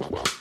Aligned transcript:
The 0.00 0.39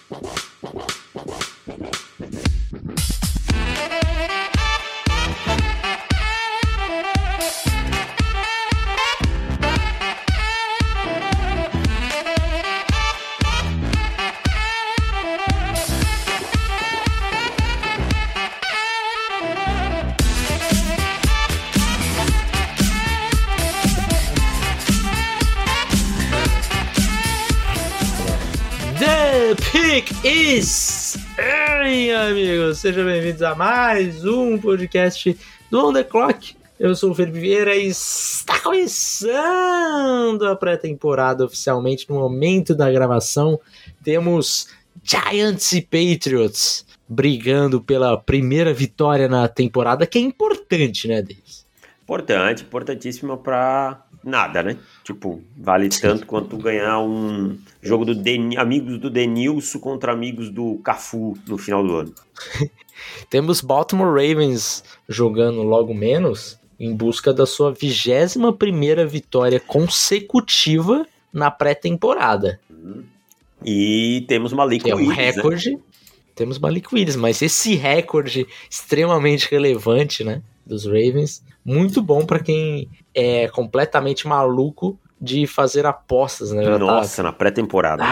Ei, 30.52 32.12
amigos, 32.12 32.80
sejam 32.80 33.06
bem-vindos 33.06 33.44
a 33.44 33.54
mais 33.54 34.26
um 34.26 34.58
podcast 34.58 35.38
do 35.70 35.90
On 35.90 35.94
The 35.94 36.04
Clock. 36.04 36.56
Eu 36.80 36.96
sou 36.96 37.12
o 37.12 37.14
Felipe 37.14 37.40
Vieira 37.40 37.76
e 37.76 37.86
está 37.86 38.60
começando 38.60 40.48
a 40.48 40.56
pré-temporada 40.56 41.46
oficialmente. 41.46 42.10
No 42.10 42.16
momento 42.16 42.74
da 42.74 42.92
gravação, 42.92 43.60
temos 44.04 44.70
Giants 45.04 45.72
e 45.72 45.84
Patriots 45.84 46.84
brigando 47.08 47.80
pela 47.80 48.18
primeira 48.18 48.74
vitória 48.74 49.28
na 49.28 49.48
temporada, 49.48 50.08
que 50.08 50.18
é 50.18 50.22
importante, 50.22 51.08
né, 51.08 51.22
Davis? 51.22 51.68
Importante, 52.02 52.64
importantíssima 52.64 53.38
para 53.38 54.04
nada, 54.24 54.64
né? 54.64 54.78
Tipo, 55.10 55.42
vale 55.58 55.90
tanto 55.90 56.24
quanto 56.28 56.56
ganhar 56.56 57.00
um 57.00 57.58
jogo 57.82 58.06
do 58.06 58.14
Den 58.14 58.56
amigos 58.58 59.00
do 59.00 59.10
Denilson 59.10 59.80
contra 59.80 60.14
amigos 60.14 60.52
do 60.52 60.78
Cafu 60.84 61.36
no 61.48 61.58
final 61.58 61.84
do 61.84 61.96
ano. 61.96 62.14
Temos 63.28 63.60
Baltimore 63.60 64.12
Ravens 64.12 64.84
jogando 65.08 65.64
logo 65.64 65.96
menos 65.96 66.60
em 66.80 66.96
busca 66.96 67.34
da 67.34 67.48
sua 67.48 67.72
vigésima 67.74 68.54
primeira 68.54 69.04
vitória 69.04 69.60
consecutiva 69.60 71.08
na 71.34 71.50
pré-temporada. 71.50 72.60
E 73.66 74.24
temos 74.28 74.54
Malik 74.54 74.88
É 74.88 74.94
um 74.94 75.08
né? 75.08 75.16
recorde. 75.16 75.80
Temos 76.36 76.60
Malik 76.60 76.94
Willis, 76.94 77.16
mas 77.16 77.42
esse 77.42 77.74
recorde 77.74 78.46
extremamente 78.70 79.50
relevante, 79.50 80.24
né, 80.24 80.44
dos 80.70 80.86
Ravens, 80.86 81.44
muito 81.66 82.02
bom 82.02 82.26
para 82.26 82.40
quem 82.40 82.88
é 83.14 83.48
completamente 83.50 84.26
maluco 84.28 84.98
de 85.20 85.46
fazer 85.46 85.86
apostas, 85.86 86.52
né? 86.54 86.64
Já 86.64 86.72
tá- 86.74 86.78
Nossa, 86.80 87.24
na 87.24 87.34
pré-temporada. 87.34 88.04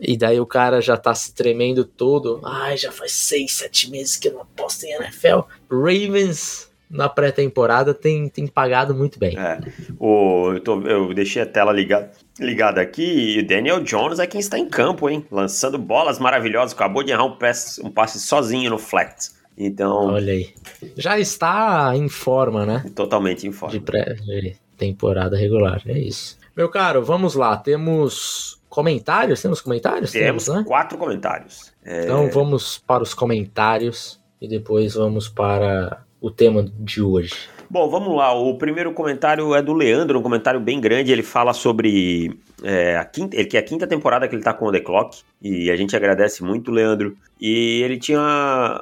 E 0.00 0.16
daí 0.16 0.40
o 0.40 0.46
cara 0.46 0.80
já 0.80 0.96
tá 0.96 1.14
se 1.14 1.32
tremendo 1.32 1.84
todo. 1.84 2.40
Ai, 2.44 2.76
já 2.76 2.90
faz 2.90 3.12
seis, 3.12 3.52
sete 3.52 3.88
meses 3.88 4.16
que 4.16 4.26
eu 4.26 4.32
não 4.32 4.40
aposto 4.42 4.82
em 4.84 4.90
NFL. 4.92 5.42
Ravens 5.70 6.68
na 6.90 7.08
pré-temporada 7.08 7.94
tem, 7.94 8.28
tem 8.28 8.46
pagado 8.46 8.94
muito 8.94 9.18
bem. 9.18 9.38
É. 9.38 9.60
O, 9.98 10.52
eu, 10.54 10.60
tô- 10.60 10.80
eu 10.82 11.14
deixei 11.14 11.42
a 11.42 11.46
tela 11.46 11.72
ligada, 11.72 12.10
ligada 12.40 12.80
aqui 12.80 13.36
e 13.36 13.38
o 13.40 13.46
Daniel 13.46 13.80
Jones 13.82 14.18
é 14.18 14.26
quem 14.26 14.40
está 14.40 14.58
em 14.58 14.68
campo, 14.68 15.08
hein? 15.08 15.24
Lançando 15.30 15.78
bolas 15.78 16.18
maravilhosas. 16.18 16.72
Acabou 16.74 17.02
de 17.04 17.12
errar 17.12 17.24
um 17.24 17.36
passe, 17.36 17.80
um 17.84 17.90
passe 17.90 18.18
sozinho 18.20 18.70
no 18.70 18.78
flex. 18.78 19.36
Então, 19.56 20.06
Olha 20.06 20.32
aí. 20.32 20.52
Já 20.96 21.18
está 21.18 21.92
em 21.94 22.08
forma, 22.08 22.66
né? 22.66 22.84
totalmente 22.94 23.46
em 23.46 23.52
forma. 23.52 23.72
De 23.72 23.80
pré 23.80 24.14
de 24.14 24.56
temporada 24.76 25.36
regular. 25.36 25.82
É 25.86 25.98
isso. 25.98 26.38
Meu 26.56 26.68
caro, 26.68 27.04
vamos 27.04 27.34
lá. 27.34 27.56
Temos 27.56 28.60
comentários? 28.68 29.40
Temos 29.40 29.60
comentários? 29.60 30.12
Temos 30.12 30.48
né? 30.48 30.64
quatro 30.66 30.98
comentários. 30.98 31.72
É, 31.84 32.04
Então 32.04 32.28
vamos 32.30 32.78
para 32.78 33.02
os 33.02 33.14
comentários 33.14 34.20
e 34.40 34.48
depois 34.48 34.94
vamos 34.94 35.28
para 35.28 36.04
o 36.20 36.30
tema 36.30 36.64
de 36.78 37.02
hoje. 37.02 37.34
Bom, 37.68 37.88
vamos 37.88 38.14
lá. 38.16 38.32
O 38.32 38.56
primeiro 38.56 38.92
comentário 38.92 39.54
é 39.54 39.62
do 39.62 39.72
Leandro, 39.72 40.18
um 40.18 40.22
comentário 40.22 40.60
bem 40.60 40.80
grande. 40.80 41.10
Ele 41.10 41.22
fala 41.22 41.52
sobre 41.52 42.38
é, 42.62 42.96
a 42.96 43.04
quinta, 43.04 43.36
ele, 43.36 43.46
que 43.46 43.56
é 43.56 43.60
a 43.60 43.64
quinta 43.64 43.86
temporada 43.86 44.28
que 44.28 44.34
ele 44.34 44.42
tá 44.42 44.52
com 44.52 44.66
o 44.66 44.72
The 44.72 44.80
Clock. 44.80 45.22
E 45.42 45.70
a 45.70 45.76
gente 45.76 45.96
agradece 45.96 46.42
muito, 46.42 46.70
Leandro. 46.70 47.16
E 47.40 47.82
ele 47.82 47.98
tinha 47.98 48.80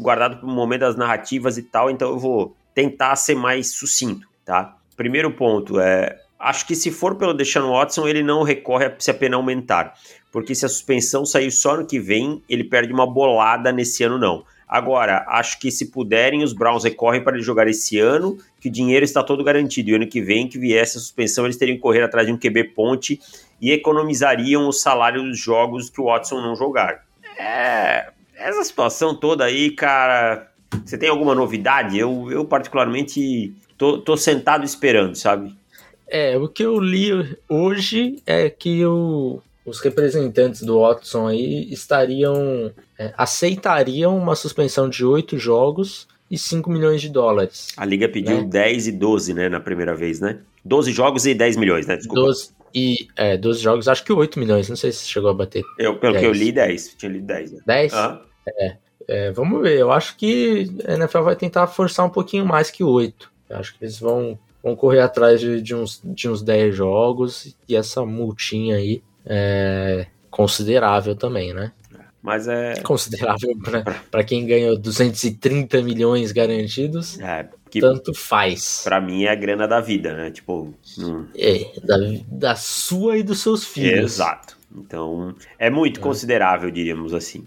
guardado 0.00 0.38
para 0.38 0.46
o 0.46 0.50
momento 0.50 0.80
das 0.80 0.96
narrativas 0.96 1.58
e 1.58 1.62
tal, 1.62 1.90
então 1.90 2.10
eu 2.10 2.18
vou 2.18 2.56
tentar 2.74 3.16
ser 3.16 3.34
mais 3.34 3.72
sucinto, 3.72 4.26
tá? 4.44 4.76
Primeiro 4.96 5.30
ponto 5.32 5.78
é. 5.80 6.16
Acho 6.38 6.66
que 6.66 6.76
se 6.76 6.92
for 6.92 7.16
pelo 7.16 7.34
Deshaun 7.34 7.72
Watson, 7.72 8.06
ele 8.06 8.22
não 8.22 8.44
recorre 8.44 8.86
a 8.86 8.94
se 8.96 9.10
a 9.10 9.14
pena 9.14 9.36
aumentar. 9.36 9.94
Porque 10.30 10.54
se 10.54 10.64
a 10.64 10.68
suspensão 10.68 11.26
sair 11.26 11.50
só 11.50 11.76
no 11.76 11.86
que 11.86 11.98
vem, 11.98 12.42
ele 12.48 12.62
perde 12.62 12.92
uma 12.92 13.06
bolada 13.06 13.72
nesse 13.72 14.04
ano, 14.04 14.18
não. 14.18 14.44
Agora, 14.68 15.24
acho 15.28 15.58
que 15.58 15.70
se 15.70 15.86
puderem, 15.86 16.44
os 16.44 16.52
Browns 16.52 16.84
recorrem 16.84 17.24
para 17.24 17.34
ele 17.34 17.42
jogar 17.42 17.66
esse 17.66 17.98
ano, 17.98 18.36
que 18.60 18.68
o 18.68 18.72
dinheiro 18.72 19.04
está 19.04 19.22
todo 19.22 19.42
garantido. 19.42 19.90
E 19.90 19.94
ano 19.94 20.06
que 20.06 20.20
vem, 20.20 20.46
que 20.46 20.58
viesse 20.58 20.98
a 20.98 21.00
suspensão, 21.00 21.44
eles 21.44 21.56
teriam 21.56 21.76
que 21.76 21.82
correr 21.82 22.02
atrás 22.02 22.26
de 22.26 22.32
um 22.32 22.38
QB 22.38 22.74
ponte 22.74 23.18
e 23.60 23.72
economizariam 23.72 24.68
o 24.68 24.72
salário 24.72 25.22
dos 25.22 25.38
jogos 25.38 25.88
que 25.88 26.00
o 26.00 26.04
Watson 26.04 26.40
não 26.40 26.54
jogar. 26.54 27.02
É. 27.38 28.12
Essa 28.38 28.62
situação 28.64 29.14
toda 29.14 29.44
aí, 29.44 29.70
cara. 29.70 30.48
Você 30.84 30.96
tem 30.96 31.08
alguma 31.08 31.34
novidade? 31.34 31.98
Eu, 31.98 32.28
eu 32.30 32.44
particularmente, 32.44 33.52
tô, 33.76 33.98
tô 33.98 34.16
sentado 34.16 34.64
esperando, 34.64 35.14
sabe? 35.16 35.54
É, 36.08 36.36
o 36.38 36.48
que 36.48 36.62
eu 36.62 36.78
li 36.78 37.10
hoje 37.48 38.22
é 38.26 38.48
que 38.48 38.84
o- 38.86 39.40
os 39.66 39.80
representantes 39.80 40.62
do 40.62 40.80
Watson 40.80 41.26
aí 41.28 41.68
estariam. 41.70 42.72
é, 42.98 43.12
aceitariam 43.16 44.16
uma 44.18 44.34
suspensão 44.34 44.88
de 44.88 45.04
oito 45.04 45.38
jogos 45.38 46.08
e 46.30 46.36
5 46.36 46.68
milhões 46.70 47.00
de 47.00 47.08
dólares. 47.08 47.68
A 47.76 47.84
liga 47.84 48.08
pediu 48.08 48.38
Né? 48.38 48.44
10 48.44 48.88
e 48.88 48.92
12, 48.92 49.32
né, 49.34 49.48
na 49.48 49.60
primeira 49.60 49.94
vez, 49.94 50.18
né? 50.20 50.38
12 50.64 50.90
jogos 50.92 51.24
e 51.26 51.32
10 51.34 51.56
milhões, 51.56 51.86
né? 51.86 51.96
Desculpa. 51.96 52.22
12, 52.22 52.50
e, 52.74 53.08
é, 53.16 53.36
12 53.36 53.60
jogos, 53.60 53.88
acho 53.88 54.04
que 54.04 54.12
8 54.12 54.38
milhões, 54.38 54.68
não 54.68 54.76
sei 54.76 54.92
se 54.92 55.06
chegou 55.06 55.30
a 55.30 55.34
bater. 55.34 55.62
Eu, 55.78 55.96
pelo 55.98 56.18
que 56.18 56.24
eu 56.24 56.32
10. 56.32 56.44
li, 56.44 56.52
10. 56.52 56.94
Tinha 56.96 57.12
lido 57.12 57.26
10. 57.26 57.52
Né? 57.52 57.60
10? 57.66 57.94
Ah, 57.94 58.22
É, 59.06 59.30
vamos 59.32 59.62
ver, 59.62 59.78
eu 59.78 59.90
acho 59.90 60.16
que 60.16 60.70
a 60.86 60.92
NFL 60.94 61.22
vai 61.22 61.34
tentar 61.36 61.66
forçar 61.66 62.04
um 62.04 62.10
pouquinho 62.10 62.44
mais 62.44 62.70
que 62.70 62.84
8. 62.84 63.32
Eu 63.48 63.56
acho 63.56 63.76
que 63.76 63.84
eles 63.84 63.98
vão, 63.98 64.38
vão 64.62 64.76
correr 64.76 65.00
atrás 65.00 65.40
de, 65.40 65.62
de 65.62 65.74
uns, 65.74 66.00
de 66.04 66.28
uns 66.28 66.42
10 66.42 66.74
jogos 66.74 67.56
e 67.66 67.74
essa 67.74 68.04
multinha 68.04 68.76
aí 68.76 69.02
é 69.24 70.06
considerável 70.30 71.16
também, 71.16 71.52
né? 71.52 71.72
Mas 72.28 72.46
é. 72.46 72.74
Considerável 72.82 73.50
para 74.10 74.22
quem 74.22 74.46
ganhou 74.46 74.78
230 74.78 75.82
milhões 75.82 76.30
garantidos, 76.30 77.18
É, 77.20 77.48
que 77.70 77.80
tanto 77.80 78.14
faz. 78.14 78.82
pra 78.84 79.00
mim 79.00 79.24
é 79.24 79.30
a 79.30 79.34
grana 79.34 79.66
da 79.66 79.80
vida, 79.80 80.14
né? 80.14 80.30
Tipo. 80.30 80.72
hum, 80.98 81.26
É, 81.36 81.72
da, 81.82 81.96
da 82.30 82.54
sua 82.56 83.18
e 83.18 83.22
dos 83.22 83.40
seus 83.40 83.64
filhos. 83.64 84.12
exato. 84.12 84.56
Então, 84.76 85.34
é 85.58 85.70
muito 85.70 85.98
considerável, 85.98 86.70
diríamos 86.70 87.14
assim. 87.14 87.46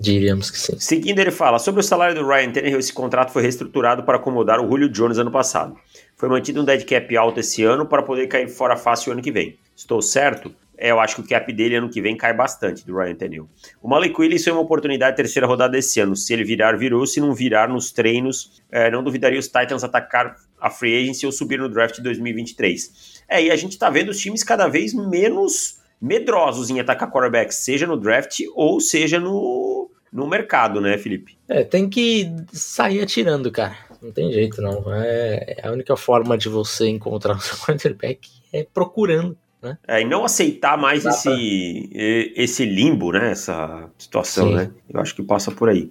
Diríamos 0.00 0.50
que 0.50 0.58
sim. 0.58 0.78
Seguindo, 0.78 1.18
ele 1.18 1.30
fala: 1.30 1.58
sobre 1.58 1.80
o 1.82 1.84
salário 1.84 2.14
do 2.14 2.26
Ryan 2.26 2.52
Tannehill, 2.52 2.78
esse 2.78 2.92
contrato 2.92 3.30
foi 3.32 3.42
reestruturado 3.42 4.02
para 4.02 4.16
acomodar 4.16 4.58
o 4.60 4.66
Julio 4.66 4.88
Jones 4.88 5.18
ano 5.18 5.30
passado. 5.30 5.76
Foi 6.16 6.28
mantido 6.28 6.62
um 6.62 6.64
dead 6.64 6.82
cap 6.86 7.14
alto 7.16 7.40
esse 7.40 7.62
ano 7.64 7.84
para 7.84 8.02
poder 8.02 8.28
cair 8.28 8.48
fora 8.48 8.76
fácil 8.76 9.12
ano 9.12 9.20
que 9.20 9.30
vem. 9.30 9.58
Estou 9.76 10.00
certo? 10.00 10.54
É, 10.76 10.90
eu 10.90 11.00
acho 11.00 11.16
que 11.16 11.20
o 11.22 11.28
cap 11.28 11.52
dele 11.52 11.76
ano 11.76 11.88
que 11.88 12.00
vem 12.00 12.16
cai 12.16 12.34
bastante 12.34 12.84
do 12.84 12.96
Ryan 12.96 13.14
Tannehill. 13.14 13.48
O 13.82 13.88
Malik 13.88 14.20
Willis 14.20 14.44
foi 14.44 14.52
uma 14.52 14.62
oportunidade 14.62 15.12
de 15.12 15.16
terceira 15.16 15.46
rodada 15.46 15.72
desse 15.72 16.00
ano. 16.00 16.16
Se 16.16 16.32
ele 16.32 16.44
virar, 16.44 16.76
virou. 16.76 17.06
Se 17.06 17.20
não 17.20 17.32
virar 17.32 17.68
nos 17.68 17.92
treinos, 17.92 18.62
é, 18.70 18.90
não 18.90 19.02
duvidaria 19.02 19.38
os 19.38 19.46
Titans 19.46 19.84
atacar 19.84 20.36
a 20.60 20.70
free 20.70 21.02
agency 21.02 21.26
ou 21.26 21.32
subir 21.32 21.58
no 21.58 21.68
draft 21.68 21.96
de 21.96 22.02
2023. 22.02 23.22
É, 23.28 23.44
e 23.44 23.50
a 23.50 23.56
gente 23.56 23.78
tá 23.78 23.88
vendo 23.90 24.08
os 24.08 24.18
times 24.18 24.42
cada 24.42 24.68
vez 24.68 24.92
menos 24.94 25.80
medrosos 26.00 26.70
em 26.70 26.80
atacar 26.80 27.10
quarterbacks, 27.10 27.56
seja 27.58 27.86
no 27.86 27.96
draft 27.96 28.40
ou 28.54 28.80
seja 28.80 29.18
no, 29.18 29.90
no 30.12 30.26
mercado, 30.26 30.80
né, 30.80 30.98
Felipe? 30.98 31.36
É, 31.48 31.64
tem 31.64 31.88
que 31.88 32.30
sair 32.52 33.00
atirando, 33.00 33.50
cara. 33.50 33.76
Não 34.02 34.12
tem 34.12 34.30
jeito, 34.30 34.60
não. 34.60 34.84
É, 34.94 35.56
a 35.62 35.70
única 35.70 35.96
forma 35.96 36.36
de 36.36 36.48
você 36.48 36.88
encontrar 36.88 37.36
o 37.36 37.40
seu 37.40 37.56
quarterback 37.64 38.28
é 38.52 38.66
procurando. 38.72 39.36
É, 39.86 40.00
e 40.00 40.04
não 40.04 40.24
aceitar 40.24 40.76
mais 40.76 41.04
Dá 41.04 41.10
esse, 41.10 41.90
esse 42.36 42.64
limbo, 42.64 43.12
né? 43.12 43.30
Essa 43.30 43.90
situação, 43.98 44.48
Sim. 44.48 44.54
né? 44.54 44.70
Eu 44.88 45.00
acho 45.00 45.14
que 45.14 45.22
passa 45.22 45.50
por 45.50 45.68
aí. 45.68 45.90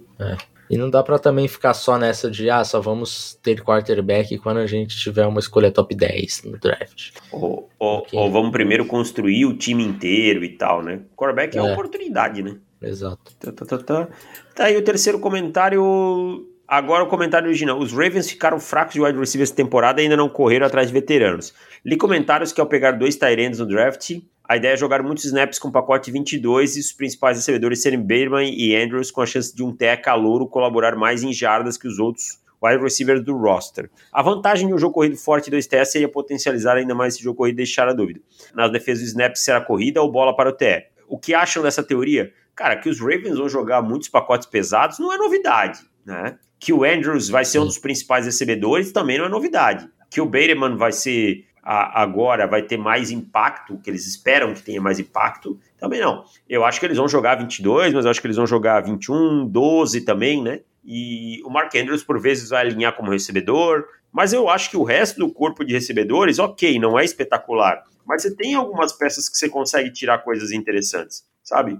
E 0.70 0.78
não 0.78 0.88
dá 0.88 1.02
pra 1.02 1.18
também 1.18 1.46
ficar 1.46 1.74
só 1.74 1.98
nessa 1.98 2.30
de, 2.30 2.48
ah, 2.48 2.64
só 2.64 2.80
vamos 2.80 3.38
ter 3.42 3.62
quarterback 3.62 4.38
quando 4.38 4.58
a 4.58 4.66
gente 4.66 4.96
tiver 4.96 5.26
uma 5.26 5.38
escolha 5.38 5.70
top 5.70 5.94
10 5.94 6.44
no 6.44 6.58
draft. 6.58 7.10
Ou, 7.30 7.68
ou, 7.78 8.06
ou 8.12 8.30
vamos 8.32 8.50
primeiro 8.50 8.86
construir 8.86 9.44
o 9.44 9.56
time 9.56 9.84
inteiro 9.84 10.42
e 10.42 10.48
tal, 10.56 10.82
né? 10.82 11.00
Quarterback 11.16 11.58
é, 11.58 11.60
É. 11.60 11.72
oportunidade, 11.72 12.42
né? 12.42 12.56
Exato. 12.80 13.34
Tá, 13.38 13.52
tá, 13.52 13.66
tá, 13.66 13.78
tá. 13.78 14.08
Tá 14.54 14.64
aí 14.64 14.76
o 14.76 14.82
terceiro 14.82 15.18
comentário. 15.18 16.46
Agora 16.76 17.04
o 17.04 17.06
comentário 17.06 17.46
original. 17.46 17.78
Os 17.78 17.92
Ravens 17.92 18.28
ficaram 18.28 18.58
fracos 18.58 18.94
de 18.94 19.00
wide 19.00 19.16
receivers 19.16 19.50
essa 19.50 19.56
temporada 19.56 20.00
e 20.00 20.02
ainda 20.02 20.16
não 20.16 20.28
correram 20.28 20.66
atrás 20.66 20.88
de 20.88 20.92
veteranos. 20.92 21.54
Li 21.84 21.96
comentários 21.96 22.50
que 22.50 22.60
ao 22.60 22.66
pegar 22.66 22.90
dois 22.90 23.14
Tyrands 23.14 23.60
no 23.60 23.66
draft, 23.66 24.10
A 24.48 24.56
ideia 24.56 24.72
é 24.72 24.76
jogar 24.76 25.00
muitos 25.00 25.24
snaps 25.24 25.60
com 25.60 25.70
pacote 25.70 26.10
22 26.10 26.76
e 26.76 26.80
os 26.80 26.92
principais 26.92 27.36
recebedores 27.36 27.80
serem 27.80 28.00
Bateman 28.00 28.52
e 28.52 28.74
Andrews 28.74 29.12
com 29.12 29.20
a 29.20 29.26
chance 29.26 29.54
de 29.54 29.62
um 29.62 29.72
TE 29.74 29.96
calouro 30.02 30.48
colaborar 30.48 30.96
mais 30.96 31.22
em 31.22 31.32
jardas 31.32 31.78
que 31.78 31.86
os 31.86 32.00
outros 32.00 32.40
wide 32.60 32.82
receivers 32.82 33.24
do 33.24 33.36
roster. 33.36 33.88
A 34.12 34.20
vantagem 34.20 34.66
de 34.66 34.74
um 34.74 34.78
jogo 34.78 34.94
corrido 34.94 35.16
forte 35.16 35.52
2TS 35.52 35.84
seria 35.84 36.08
potencializar 36.08 36.76
ainda 36.76 36.94
mais 36.94 37.14
esse 37.14 37.22
jogo 37.22 37.36
corrido 37.36 37.54
e 37.54 37.58
deixar 37.58 37.88
a 37.88 37.92
dúvida. 37.92 38.20
Nas 38.52 38.72
defesas 38.72 39.04
do 39.04 39.06
snap 39.06 39.36
será 39.36 39.60
corrida 39.60 40.02
ou 40.02 40.10
bola 40.10 40.34
para 40.34 40.50
o 40.50 40.52
TE. 40.52 40.86
O 41.06 41.18
que 41.20 41.34
acham 41.34 41.62
dessa 41.62 41.84
teoria? 41.84 42.32
Cara, 42.56 42.76
que 42.76 42.88
os 42.88 42.98
Ravens 42.98 43.38
vão 43.38 43.48
jogar 43.48 43.80
muitos 43.80 44.08
pacotes 44.08 44.48
pesados 44.48 44.98
não 44.98 45.12
é 45.12 45.16
novidade, 45.16 45.78
né? 46.04 46.36
Que 46.64 46.72
o 46.72 46.82
Andrews 46.82 47.28
vai 47.28 47.44
ser 47.44 47.58
um 47.58 47.66
dos 47.66 47.76
principais 47.76 48.24
recebedores 48.24 48.90
também 48.90 49.18
não 49.18 49.26
é 49.26 49.28
novidade. 49.28 49.86
Que 50.08 50.20
o 50.20 50.24
Bateman 50.24 50.76
vai 50.76 50.92
ser 50.92 51.44
a, 51.62 52.02
agora 52.02 52.46
vai 52.46 52.62
ter 52.62 52.78
mais 52.78 53.10
impacto, 53.10 53.78
que 53.78 53.90
eles 53.90 54.06
esperam 54.06 54.54
que 54.54 54.62
tenha 54.62 54.80
mais 54.80 54.98
impacto, 54.98 55.60
também 55.78 56.00
não. 56.00 56.24
Eu 56.48 56.64
acho 56.64 56.80
que 56.80 56.86
eles 56.86 56.96
vão 56.96 57.06
jogar 57.06 57.34
22, 57.36 57.92
mas 57.92 58.06
eu 58.06 58.10
acho 58.10 58.20
que 58.20 58.26
eles 58.26 58.36
vão 58.38 58.46
jogar 58.46 58.80
21, 58.80 59.46
12 59.46 60.00
também, 60.02 60.42
né? 60.42 60.60
E 60.82 61.42
o 61.44 61.50
Mark 61.50 61.74
Andrews, 61.74 62.02
por 62.02 62.18
vezes, 62.18 62.48
vai 62.48 62.62
alinhar 62.62 62.94
como 62.94 63.10
recebedor, 63.10 63.86
mas 64.10 64.32
eu 64.32 64.48
acho 64.48 64.70
que 64.70 64.76
o 64.76 64.84
resto 64.84 65.18
do 65.18 65.30
corpo 65.30 65.64
de 65.64 65.74
recebedores, 65.74 66.38
ok, 66.38 66.78
não 66.78 66.98
é 66.98 67.04
espetacular, 67.04 67.82
mas 68.06 68.22
você 68.22 68.34
tem 68.34 68.54
algumas 68.54 68.92
peças 68.92 69.28
que 69.28 69.36
você 69.36 69.48
consegue 69.48 69.90
tirar 69.90 70.18
coisas 70.18 70.50
interessantes, 70.50 71.26
sabe? 71.42 71.78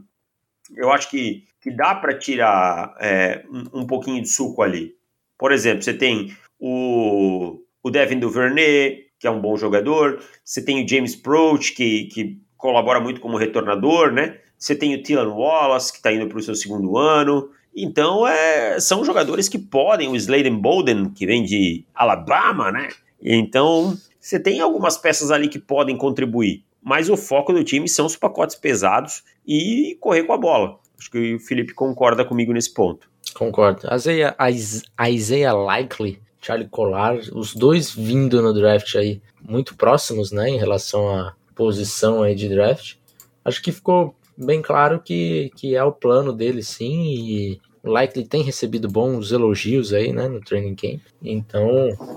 Eu 0.75 0.90
acho 0.90 1.10
que, 1.10 1.44
que 1.64 1.70
dá 1.70 1.94
para 1.94 2.12
tirar 2.12 2.94
é, 3.00 3.43
um, 3.50 3.81
um, 3.81 3.87
pouquinho 3.87 4.20
de 4.20 4.28
suco 4.28 4.61
ali. 4.61 4.94
Por 5.38 5.50
exemplo, 5.50 5.82
você 5.82 5.94
tem 5.94 6.37
o, 6.61 7.58
o 7.82 7.90
Devin 7.90 8.19
Duvernay, 8.19 9.05
que 9.19 9.26
é 9.26 9.31
um 9.31 9.40
bom 9.40 9.56
jogador, 9.56 10.22
você 10.44 10.62
tem 10.62 10.84
o 10.84 10.87
James 10.87 11.16
Proach, 11.16 11.72
que, 11.72 12.05
que 12.08 12.38
colabora 12.58 13.00
muito 13.00 13.19
como 13.19 13.38
retornador, 13.38 14.12
né? 14.12 14.37
Você 14.58 14.76
tem 14.76 14.94
o 14.94 15.02
Tylan 15.02 15.32
Wallace, 15.32 15.90
que 15.90 15.96
está 15.96 16.12
indo 16.12 16.28
para 16.28 16.37
o 16.37 16.43
seu 16.43 16.55
segundo 16.55 16.99
ano. 16.99 17.49
Então, 17.75 18.28
é, 18.28 18.78
são 18.78 19.02
jogadores 19.02 19.49
que 19.49 19.58
podem, 19.58 20.08
o 20.08 20.17
Sladen 20.17 20.56
Bolden, 20.56 21.08
que 21.08 21.25
vem 21.25 21.43
de 21.44 21.87
Alabama, 21.94 22.70
né? 22.70 22.88
Então, 23.22 23.96
você 24.20 24.38
tem 24.38 24.60
algumas 24.60 24.99
peças 24.99 25.31
ali 25.31 25.49
que 25.49 25.58
podem 25.58 25.96
contribuir, 25.96 26.62
mas 26.82 27.08
o 27.08 27.17
foco 27.17 27.55
do 27.55 27.64
time 27.64 27.88
são 27.88 28.05
os 28.05 28.17
pacotes 28.17 28.55
pesados 28.55 29.25
e 29.46 29.96
correr 29.99 30.25
com 30.25 30.34
a 30.34 30.38
bola. 30.38 30.83
Acho 31.04 31.10
que 31.10 31.34
o 31.34 31.38
Felipe 31.38 31.74
concorda 31.74 32.24
comigo 32.24 32.50
nesse 32.50 32.72
ponto. 32.72 33.10
Concordo. 33.34 33.82
A 33.90 33.96
Isaiah, 33.96 34.34
a 34.96 35.10
Isaiah 35.10 35.52
Likely, 35.52 36.18
Charlie 36.40 36.66
Collar, 36.66 37.18
os 37.34 37.54
dois 37.54 37.90
vindo 37.94 38.40
no 38.40 38.54
draft 38.54 38.94
aí 38.94 39.20
muito 39.46 39.76
próximos, 39.76 40.32
né, 40.32 40.48
em 40.48 40.56
relação 40.56 41.06
à 41.10 41.34
posição 41.54 42.22
aí 42.22 42.34
de 42.34 42.48
draft. 42.48 42.94
Acho 43.44 43.62
que 43.62 43.70
ficou 43.70 44.14
bem 44.34 44.62
claro 44.62 44.98
que, 44.98 45.50
que 45.56 45.76
é 45.76 45.84
o 45.84 45.92
plano 45.92 46.32
dele, 46.32 46.62
sim, 46.62 47.02
e 47.04 47.60
o 47.82 47.90
Likely 47.90 48.26
tem 48.26 48.42
recebido 48.42 48.88
bons 48.88 49.30
elogios 49.30 49.92
aí, 49.92 50.10
né, 50.10 50.26
no 50.26 50.40
training 50.40 50.74
camp. 50.74 51.02
Então, 51.22 51.68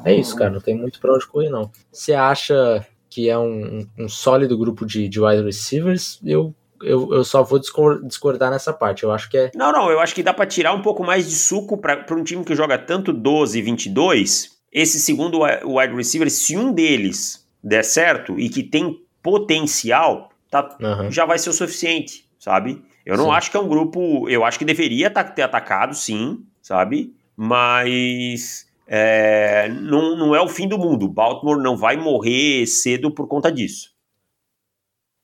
é 0.05 0.15
isso, 0.15 0.33
cara, 0.33 0.51
não 0.51 0.61
tem 0.61 0.77
muito 0.77 1.01
pra 1.01 1.13
onde 1.13 1.27
correr, 1.27 1.49
não. 1.49 1.69
Você 1.91 2.13
acha 2.13 2.87
que 3.09 3.29
é 3.29 3.37
um, 3.37 3.79
um, 3.79 4.05
um 4.05 4.07
sólido 4.07 4.57
grupo 4.57 4.85
de, 4.85 5.09
de 5.09 5.19
wide 5.19 5.43
receivers? 5.43 6.21
Eu 6.23 6.55
eu, 6.81 7.13
eu 7.13 7.23
só 7.23 7.43
vou 7.43 7.59
discordar 7.59 8.51
nessa 8.51 8.73
parte. 8.73 9.03
Eu 9.03 9.11
acho 9.11 9.29
que 9.29 9.37
é. 9.37 9.51
Não, 9.55 9.71
não, 9.71 9.89
eu 9.89 9.99
acho 9.99 10.13
que 10.13 10.23
dá 10.23 10.33
para 10.33 10.45
tirar 10.45 10.73
um 10.73 10.81
pouco 10.81 11.03
mais 11.03 11.27
de 11.27 11.35
suco 11.35 11.77
para 11.77 12.05
um 12.11 12.23
time 12.23 12.43
que 12.43 12.55
joga 12.55 12.77
tanto 12.77 13.13
12 13.13 13.57
e 13.57 13.61
22. 13.61 14.57
Esse 14.71 14.99
segundo 14.99 15.39
wide 15.43 15.95
receiver, 15.95 16.29
se 16.29 16.57
um 16.57 16.71
deles 16.71 17.47
der 17.63 17.83
certo 17.83 18.39
e 18.39 18.49
que 18.49 18.63
tem 18.63 19.01
potencial, 19.23 20.29
tá, 20.49 20.77
uhum. 20.79 21.11
já 21.11 21.25
vai 21.25 21.39
ser 21.39 21.49
o 21.49 21.53
suficiente, 21.53 22.25
sabe? 22.39 22.83
Eu 23.05 23.17
não 23.17 23.25
sim. 23.25 23.31
acho 23.31 23.51
que 23.51 23.57
é 23.57 23.59
um 23.59 23.67
grupo. 23.67 24.29
Eu 24.29 24.43
acho 24.43 24.59
que 24.59 24.65
deveria 24.65 25.09
ter 25.09 25.41
atacado, 25.41 25.95
sim, 25.95 26.43
sabe? 26.61 27.13
Mas 27.35 28.67
é, 28.87 29.69
não, 29.69 30.15
não 30.15 30.35
é 30.35 30.41
o 30.41 30.47
fim 30.47 30.67
do 30.67 30.77
mundo. 30.77 31.07
Baltimore 31.07 31.61
não 31.61 31.75
vai 31.75 31.97
morrer 31.97 32.65
cedo 32.65 33.11
por 33.11 33.27
conta 33.27 33.51
disso. 33.51 33.96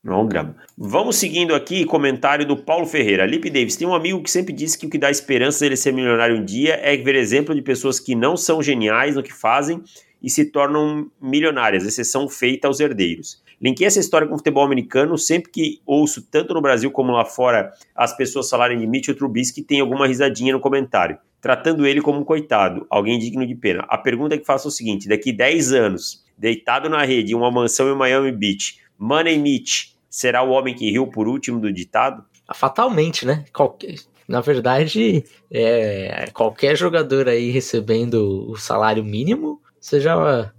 Não 0.03 0.27
grama. 0.27 0.57
Vamos 0.77 1.15
seguindo 1.15 1.55
aqui, 1.55 1.85
comentário 1.85 2.45
do 2.45 2.57
Paulo 2.57 2.85
Ferreira. 2.85 3.25
Lipe 3.25 3.49
Davis, 3.49 3.77
tem 3.77 3.87
um 3.87 3.95
amigo 3.95 4.21
que 4.21 4.29
sempre 4.29 4.53
disse 4.53 4.77
que 4.77 4.85
o 4.85 4.89
que 4.89 4.97
dá 4.97 5.09
esperança 5.09 5.61
dele 5.61 5.77
ser 5.77 5.93
milionário 5.93 6.35
um 6.35 6.43
dia 6.43 6.77
é 6.83 6.97
ver 6.97 7.15
exemplo 7.15 7.55
de 7.55 7.61
pessoas 7.61 8.01
que 8.01 8.13
não 8.13 8.35
são 8.35 8.61
geniais 8.61 9.15
no 9.15 9.23
que 9.23 9.31
fazem 9.31 9.81
e 10.21 10.29
se 10.29 10.43
tornam 10.43 11.09
milionárias, 11.21 11.85
exceção 11.85 12.27
feita 12.27 12.67
aos 12.67 12.81
herdeiros. 12.81 13.41
Linkei 13.61 13.87
essa 13.87 13.99
história 14.01 14.27
com 14.27 14.33
o 14.33 14.37
futebol 14.37 14.65
americano, 14.65 15.17
sempre 15.17 15.49
que 15.49 15.79
ouço, 15.85 16.21
tanto 16.29 16.53
no 16.53 16.61
Brasil 16.61 16.91
como 16.91 17.13
lá 17.13 17.23
fora, 17.23 17.71
as 17.95 18.13
pessoas 18.15 18.49
falarem 18.49 18.77
de 18.77 18.85
Mitchell 18.85 19.15
Trubisky, 19.15 19.61
tem 19.63 19.79
alguma 19.79 20.05
risadinha 20.05 20.51
no 20.51 20.59
comentário, 20.59 21.17
tratando 21.39 21.87
ele 21.87 22.01
como 22.01 22.19
um 22.19 22.25
coitado, 22.25 22.85
alguém 22.89 23.17
digno 23.17 23.47
de 23.47 23.55
pena. 23.55 23.85
A 23.87 23.97
pergunta 23.97 24.35
é 24.35 24.37
que 24.37 24.45
faço 24.45 24.67
é 24.67 24.69
o 24.69 24.71
seguinte, 24.71 25.07
daqui 25.07 25.31
10 25.31 25.71
anos, 25.71 26.25
deitado 26.37 26.89
na 26.89 27.05
rede 27.05 27.31
em 27.31 27.35
uma 27.35 27.49
mansão 27.49 27.89
em 27.89 27.95
Miami 27.95 28.33
Beach, 28.33 28.79
Money 28.99 29.37
Mitch 29.37 29.92
será 30.13 30.43
o 30.43 30.51
homem 30.51 30.75
que 30.75 30.91
riu 30.91 31.07
por 31.07 31.27
último 31.27 31.59
do 31.59 31.73
ditado? 31.73 32.23
Fatalmente, 32.53 33.25
né? 33.25 33.45
Qualquer, 33.51 33.95
na 34.27 34.41
verdade, 34.41 35.23
é, 35.49 36.29
qualquer 36.31 36.77
jogador 36.77 37.27
aí 37.27 37.49
recebendo 37.49 38.47
o 38.47 38.55
salário 38.55 39.03
mínimo, 39.03 39.59
seja 39.79 40.53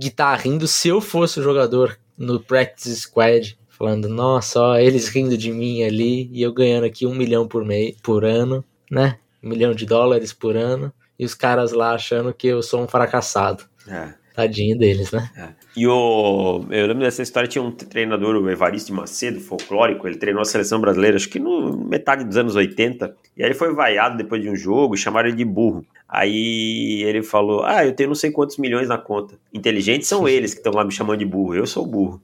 que 0.00 0.10
tá 0.10 0.34
rindo, 0.34 0.66
se 0.66 0.88
eu 0.88 1.02
fosse 1.02 1.38
o 1.38 1.42
jogador 1.42 1.98
no 2.16 2.40
practice 2.40 3.02
squad, 3.02 3.58
falando, 3.68 4.08
nossa, 4.08 4.58
ó, 4.58 4.76
eles 4.78 5.08
rindo 5.08 5.36
de 5.36 5.52
mim 5.52 5.82
ali 5.82 6.30
e 6.32 6.40
eu 6.40 6.54
ganhando 6.54 6.84
aqui 6.84 7.06
um 7.06 7.14
milhão 7.14 7.46
por, 7.46 7.62
mês, 7.62 7.94
por 8.02 8.24
ano, 8.24 8.64
né? 8.90 9.18
Um 9.42 9.50
milhão 9.50 9.74
de 9.74 9.84
dólares 9.84 10.32
por 10.32 10.56
ano, 10.56 10.90
e 11.18 11.26
os 11.26 11.34
caras 11.34 11.72
lá 11.72 11.92
achando 11.92 12.32
que 12.32 12.46
eu 12.46 12.62
sou 12.62 12.82
um 12.82 12.88
fracassado. 12.88 13.64
É. 13.86 14.14
Tadinho 14.34 14.78
deles, 14.78 15.12
né? 15.12 15.30
É. 15.36 15.63
E 15.76 15.86
o. 15.88 16.64
Eu 16.70 16.86
lembro 16.86 17.02
dessa 17.02 17.22
história, 17.22 17.48
tinha 17.48 17.62
um 17.62 17.70
treinador, 17.70 18.36
o 18.36 18.48
Evaristo 18.48 18.94
Macedo, 18.94 19.40
folclórico, 19.40 20.06
ele 20.06 20.16
treinou 20.16 20.40
a 20.40 20.44
seleção 20.44 20.80
brasileira, 20.80 21.16
acho 21.16 21.28
que 21.28 21.40
no 21.40 21.76
metade 21.76 22.24
dos 22.24 22.36
anos 22.36 22.54
80. 22.54 23.14
E 23.36 23.42
aí 23.42 23.48
ele 23.48 23.54
foi 23.54 23.74
vaiado 23.74 24.16
depois 24.16 24.40
de 24.40 24.48
um 24.48 24.54
jogo, 24.54 24.96
chamaram 24.96 25.28
ele 25.28 25.36
de 25.36 25.44
burro. 25.44 25.84
Aí 26.08 27.02
ele 27.02 27.22
falou: 27.22 27.64
Ah, 27.64 27.84
eu 27.84 27.92
tenho 27.92 28.08
não 28.08 28.14
sei 28.14 28.30
quantos 28.30 28.56
milhões 28.56 28.88
na 28.88 28.98
conta. 28.98 29.36
Inteligentes 29.52 30.06
são 30.06 30.28
eles 30.28 30.54
que 30.54 30.60
estão 30.60 30.72
lá 30.72 30.84
me 30.84 30.92
chamando 30.92 31.18
de 31.18 31.24
burro, 31.24 31.56
eu 31.56 31.66
sou 31.66 31.84
burro. 31.84 32.22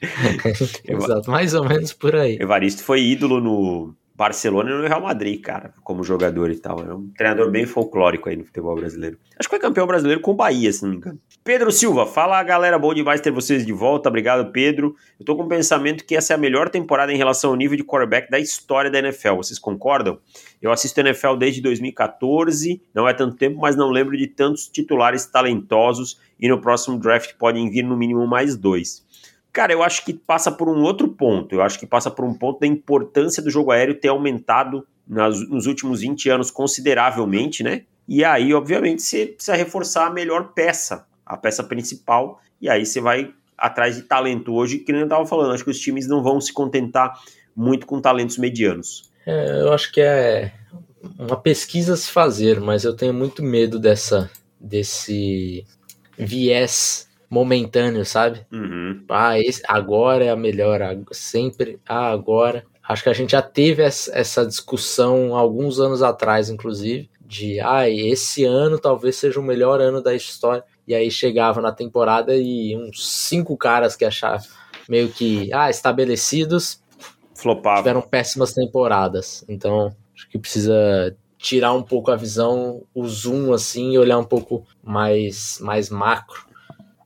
Exato, 0.88 1.30
mais 1.30 1.52
ou 1.52 1.68
menos 1.68 1.92
por 1.92 2.16
aí. 2.16 2.38
Evaristo 2.40 2.82
foi 2.82 3.02
ídolo 3.02 3.40
no, 3.40 3.94
Barcelona 4.16 4.70
e 4.70 4.74
no 4.74 4.88
Real 4.88 5.02
Madrid, 5.02 5.40
cara, 5.42 5.74
como 5.84 6.02
jogador 6.02 6.50
e 6.50 6.56
tal. 6.56 6.80
É 6.80 6.94
um 6.94 7.08
treinador 7.08 7.50
bem 7.50 7.66
folclórico 7.66 8.30
aí 8.30 8.36
no 8.36 8.44
futebol 8.44 8.74
brasileiro. 8.74 9.18
Acho 9.38 9.46
que 9.46 9.54
foi 9.54 9.58
campeão 9.58 9.86
brasileiro 9.86 10.22
com 10.22 10.30
o 10.30 10.34
Bahia, 10.34 10.72
se 10.72 10.82
não 10.82 10.90
me 10.90 10.96
engano. 10.96 11.20
Pedro 11.44 11.70
Silva, 11.70 12.06
fala 12.06 12.42
galera, 12.42 12.78
bom 12.78 12.94
demais 12.94 13.20
ter 13.20 13.30
vocês 13.30 13.66
de 13.66 13.72
volta. 13.72 14.08
Obrigado, 14.08 14.50
Pedro. 14.50 14.96
Eu 15.20 15.26
tô 15.26 15.36
com 15.36 15.42
o 15.42 15.48
pensamento 15.48 16.04
que 16.04 16.16
essa 16.16 16.32
é 16.32 16.34
a 16.34 16.38
melhor 16.38 16.70
temporada 16.70 17.12
em 17.12 17.16
relação 17.16 17.50
ao 17.50 17.56
nível 17.56 17.76
de 17.76 17.84
quarterback 17.84 18.30
da 18.30 18.38
história 18.38 18.90
da 18.90 18.98
NFL. 18.98 19.36
Vocês 19.36 19.58
concordam? 19.58 20.18
Eu 20.62 20.72
assisto 20.72 20.98
a 20.98 21.04
NFL 21.04 21.34
desde 21.34 21.60
2014, 21.60 22.80
não 22.94 23.06
é 23.06 23.12
tanto 23.12 23.36
tempo, 23.36 23.60
mas 23.60 23.76
não 23.76 23.90
lembro 23.90 24.16
de 24.16 24.26
tantos 24.26 24.66
titulares 24.66 25.26
talentosos 25.26 26.18
e 26.40 26.48
no 26.48 26.60
próximo 26.60 26.98
draft 26.98 27.34
podem 27.38 27.70
vir 27.70 27.82
no 27.82 27.96
mínimo 27.96 28.26
mais 28.26 28.56
dois. 28.56 29.05
Cara, 29.56 29.72
eu 29.72 29.82
acho 29.82 30.04
que 30.04 30.12
passa 30.12 30.52
por 30.52 30.68
um 30.68 30.82
outro 30.82 31.08
ponto. 31.08 31.54
Eu 31.54 31.62
acho 31.62 31.78
que 31.78 31.86
passa 31.86 32.10
por 32.10 32.26
um 32.26 32.34
ponto 32.34 32.60
da 32.60 32.66
importância 32.66 33.42
do 33.42 33.48
jogo 33.48 33.70
aéreo 33.70 33.94
ter 33.94 34.08
aumentado 34.08 34.86
nas, 35.08 35.40
nos 35.48 35.64
últimos 35.64 36.02
20 36.02 36.28
anos 36.28 36.50
consideravelmente, 36.50 37.62
né? 37.62 37.84
E 38.06 38.22
aí, 38.22 38.52
obviamente, 38.52 39.00
você 39.00 39.24
precisa 39.24 39.56
reforçar 39.56 40.08
a 40.08 40.10
melhor 40.10 40.52
peça, 40.52 41.06
a 41.24 41.38
peça 41.38 41.64
principal, 41.64 42.38
e 42.60 42.68
aí 42.68 42.84
você 42.84 43.00
vai 43.00 43.32
atrás 43.56 43.96
de 43.96 44.02
talento 44.02 44.52
hoje, 44.52 44.80
que 44.80 44.92
nem 44.92 45.00
eu 45.00 45.06
estava 45.06 45.24
falando, 45.24 45.54
acho 45.54 45.64
que 45.64 45.70
os 45.70 45.80
times 45.80 46.06
não 46.06 46.22
vão 46.22 46.38
se 46.38 46.52
contentar 46.52 47.18
muito 47.56 47.86
com 47.86 47.98
talentos 47.98 48.36
medianos. 48.36 49.10
É, 49.24 49.62
eu 49.62 49.72
acho 49.72 49.90
que 49.90 50.02
é 50.02 50.52
uma 51.18 51.36
pesquisa 51.40 51.94
a 51.94 51.96
se 51.96 52.10
fazer, 52.10 52.60
mas 52.60 52.84
eu 52.84 52.94
tenho 52.94 53.14
muito 53.14 53.42
medo 53.42 53.78
dessa 53.78 54.30
desse 54.60 55.64
viés 56.18 57.05
momentâneo, 57.28 58.04
sabe? 58.04 58.46
Uhum. 58.52 59.04
Ah, 59.08 59.38
esse, 59.38 59.62
agora 59.66 60.24
é 60.24 60.30
a 60.30 60.36
melhor, 60.36 60.80
sempre, 61.12 61.80
ah, 61.86 62.10
agora. 62.10 62.64
Acho 62.88 63.02
que 63.02 63.08
a 63.08 63.12
gente 63.12 63.32
já 63.32 63.42
teve 63.42 63.82
essa 63.82 64.46
discussão 64.46 65.34
alguns 65.34 65.80
anos 65.80 66.02
atrás, 66.02 66.48
inclusive, 66.48 67.10
de 67.20 67.58
ah, 67.60 67.88
esse 67.88 68.44
ano 68.44 68.78
talvez 68.78 69.16
seja 69.16 69.40
o 69.40 69.42
melhor 69.42 69.80
ano 69.80 70.00
da 70.00 70.14
história. 70.14 70.62
E 70.86 70.94
aí 70.94 71.10
chegava 71.10 71.60
na 71.60 71.72
temporada 71.72 72.36
e 72.36 72.76
uns 72.76 73.04
cinco 73.08 73.56
caras 73.56 73.96
que 73.96 74.04
achavam 74.04 74.46
meio 74.88 75.08
que 75.08 75.52
ah, 75.52 75.68
estabelecidos 75.68 76.80
Flopava. 77.34 77.78
tiveram 77.78 78.02
péssimas 78.02 78.52
temporadas. 78.52 79.44
Então, 79.48 79.92
acho 80.14 80.28
que 80.28 80.38
precisa 80.38 81.16
tirar 81.36 81.72
um 81.72 81.82
pouco 81.82 82.12
a 82.12 82.16
visão, 82.16 82.84
o 82.94 83.06
zoom 83.08 83.52
assim 83.52 83.92
e 83.92 83.98
olhar 83.98 84.18
um 84.18 84.24
pouco 84.24 84.64
mais 84.82 85.58
mais 85.60 85.90
macro 85.90 86.46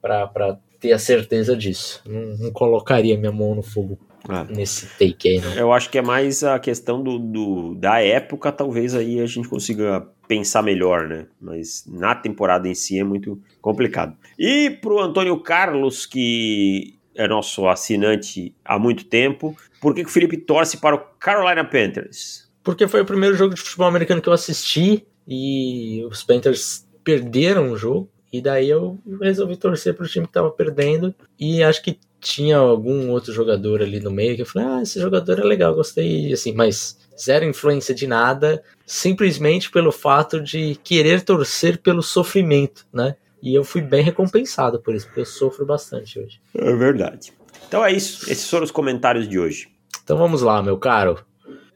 para 0.00 0.58
ter 0.80 0.92
a 0.92 0.98
certeza 0.98 1.56
disso. 1.56 2.02
Não, 2.06 2.36
não, 2.38 2.50
colocaria 2.52 3.16
minha 3.18 3.32
mão 3.32 3.54
no 3.54 3.62
fogo 3.62 3.98
é. 4.28 4.52
nesse 4.54 4.86
take 4.98 5.28
aí, 5.28 5.40
não. 5.40 5.52
Eu 5.54 5.72
acho 5.72 5.90
que 5.90 5.98
é 5.98 6.02
mais 6.02 6.42
a 6.42 6.58
questão 6.58 7.02
do, 7.02 7.18
do, 7.18 7.74
da 7.74 8.00
época, 8.00 8.50
talvez 8.50 8.94
aí 8.94 9.20
a 9.20 9.26
gente 9.26 9.48
consiga 9.48 10.06
pensar 10.26 10.62
melhor, 10.62 11.08
né? 11.08 11.26
Mas 11.40 11.84
na 11.86 12.14
temporada 12.14 12.68
em 12.68 12.74
si 12.74 12.98
é 12.98 13.04
muito 13.04 13.40
complicado. 13.60 14.16
E 14.38 14.70
pro 14.70 15.00
Antônio 15.00 15.38
Carlos, 15.40 16.06
que 16.06 16.94
é 17.14 17.26
nosso 17.26 17.68
assinante 17.68 18.54
há 18.64 18.78
muito 18.78 19.04
tempo, 19.04 19.56
por 19.80 19.94
que, 19.94 20.02
que 20.02 20.08
o 20.08 20.12
Felipe 20.12 20.36
torce 20.36 20.78
para 20.78 20.94
o 20.94 21.00
Carolina 21.18 21.64
Panthers? 21.64 22.48
Porque 22.62 22.86
foi 22.86 23.00
o 23.00 23.06
primeiro 23.06 23.34
jogo 23.34 23.54
de 23.54 23.60
futebol 23.60 23.88
americano 23.88 24.22
que 24.22 24.28
eu 24.28 24.32
assisti 24.32 25.04
e 25.26 26.04
os 26.10 26.22
Panthers 26.22 26.86
perderam 27.02 27.72
o 27.72 27.76
jogo. 27.76 28.08
E 28.32 28.40
daí 28.40 28.68
eu 28.68 28.98
resolvi 29.20 29.56
torcer 29.56 29.94
para 29.94 30.04
o 30.04 30.08
time 30.08 30.26
que 30.26 30.30
estava 30.30 30.50
perdendo. 30.50 31.14
E 31.38 31.62
acho 31.62 31.82
que 31.82 31.98
tinha 32.20 32.58
algum 32.58 33.10
outro 33.10 33.32
jogador 33.32 33.82
ali 33.82 33.98
no 33.98 34.10
meio 34.10 34.36
que 34.36 34.42
eu 34.42 34.46
falei: 34.46 34.68
ah, 34.68 34.82
esse 34.82 35.00
jogador 35.00 35.38
é 35.40 35.44
legal, 35.44 35.74
gostei. 35.74 36.32
Assim, 36.32 36.52
mas 36.52 36.98
zero 37.18 37.44
influência 37.44 37.94
de 37.94 38.06
nada, 38.06 38.62
simplesmente 38.86 39.70
pelo 39.70 39.90
fato 39.90 40.40
de 40.40 40.76
querer 40.84 41.22
torcer 41.22 41.78
pelo 41.78 42.02
sofrimento, 42.02 42.86
né? 42.92 43.16
E 43.42 43.54
eu 43.54 43.64
fui 43.64 43.80
bem 43.80 44.02
recompensado 44.02 44.80
por 44.80 44.94
isso, 44.94 45.06
porque 45.06 45.20
eu 45.20 45.26
sofro 45.26 45.64
bastante 45.64 46.18
hoje. 46.18 46.40
É 46.54 46.74
verdade. 46.76 47.32
Então 47.66 47.84
é 47.84 47.92
isso. 47.92 48.30
Esses 48.30 48.48
foram 48.48 48.64
os 48.64 48.70
comentários 48.70 49.28
de 49.28 49.38
hoje. 49.38 49.68
Então 50.04 50.18
vamos 50.18 50.42
lá, 50.42 50.62
meu 50.62 50.76
caro. 50.76 51.24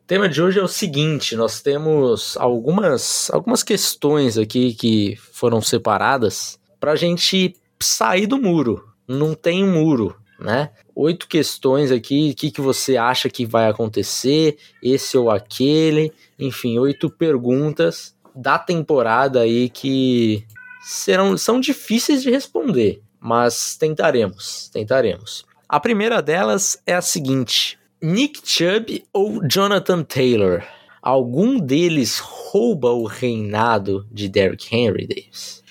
O 0.05 0.07
tema 0.07 0.29
de 0.29 0.43
hoje 0.43 0.61
é 0.61 0.63
o 0.63 0.69
seguinte: 0.69 1.35
nós 1.35 1.63
temos 1.63 2.37
algumas, 2.37 3.31
algumas 3.31 3.63
questões 3.63 4.37
aqui 4.37 4.75
que 4.75 5.17
foram 5.33 5.63
separadas 5.63 6.61
para 6.79 6.93
a 6.93 6.97
gente 6.97 7.57
sair 7.81 8.27
do 8.27 8.37
muro. 8.37 8.87
Não 9.09 9.33
tem 9.33 9.65
um 9.65 9.73
muro, 9.73 10.15
né? 10.39 10.73
Oito 10.95 11.27
questões 11.27 11.91
aqui, 11.91 12.33
o 12.33 12.35
que, 12.35 12.51
que 12.51 12.61
você 12.61 12.99
acha 12.99 13.31
que 13.31 13.47
vai 13.47 13.67
acontecer, 13.67 14.59
esse 14.83 15.17
ou 15.17 15.31
aquele, 15.31 16.13
enfim, 16.39 16.79
oito 16.79 17.09
perguntas 17.09 18.15
da 18.35 18.59
temporada 18.59 19.41
aí 19.41 19.71
que 19.71 20.45
serão 20.83 21.35
são 21.39 21.59
difíceis 21.59 22.23
de 22.23 22.31
responder, 22.31 23.01
mas 23.19 23.75
tentaremos, 23.79 24.69
tentaremos. 24.69 25.47
A 25.67 25.81
primeira 25.81 26.21
delas 26.21 26.79
é 26.85 26.95
a 26.95 27.01
seguinte: 27.01 27.79
Nick 28.03 28.41
Chubb 28.45 29.05
ou 29.13 29.41
Jonathan 29.49 30.03
Taylor? 30.03 30.63
Algum 31.01 31.59
deles 31.59 32.19
rouba 32.19 32.91
o 32.91 33.05
reinado 33.05 34.07
de 34.11 34.29
Derrick 34.29 34.75
Henry, 34.75 35.07
Davis? 35.07 35.63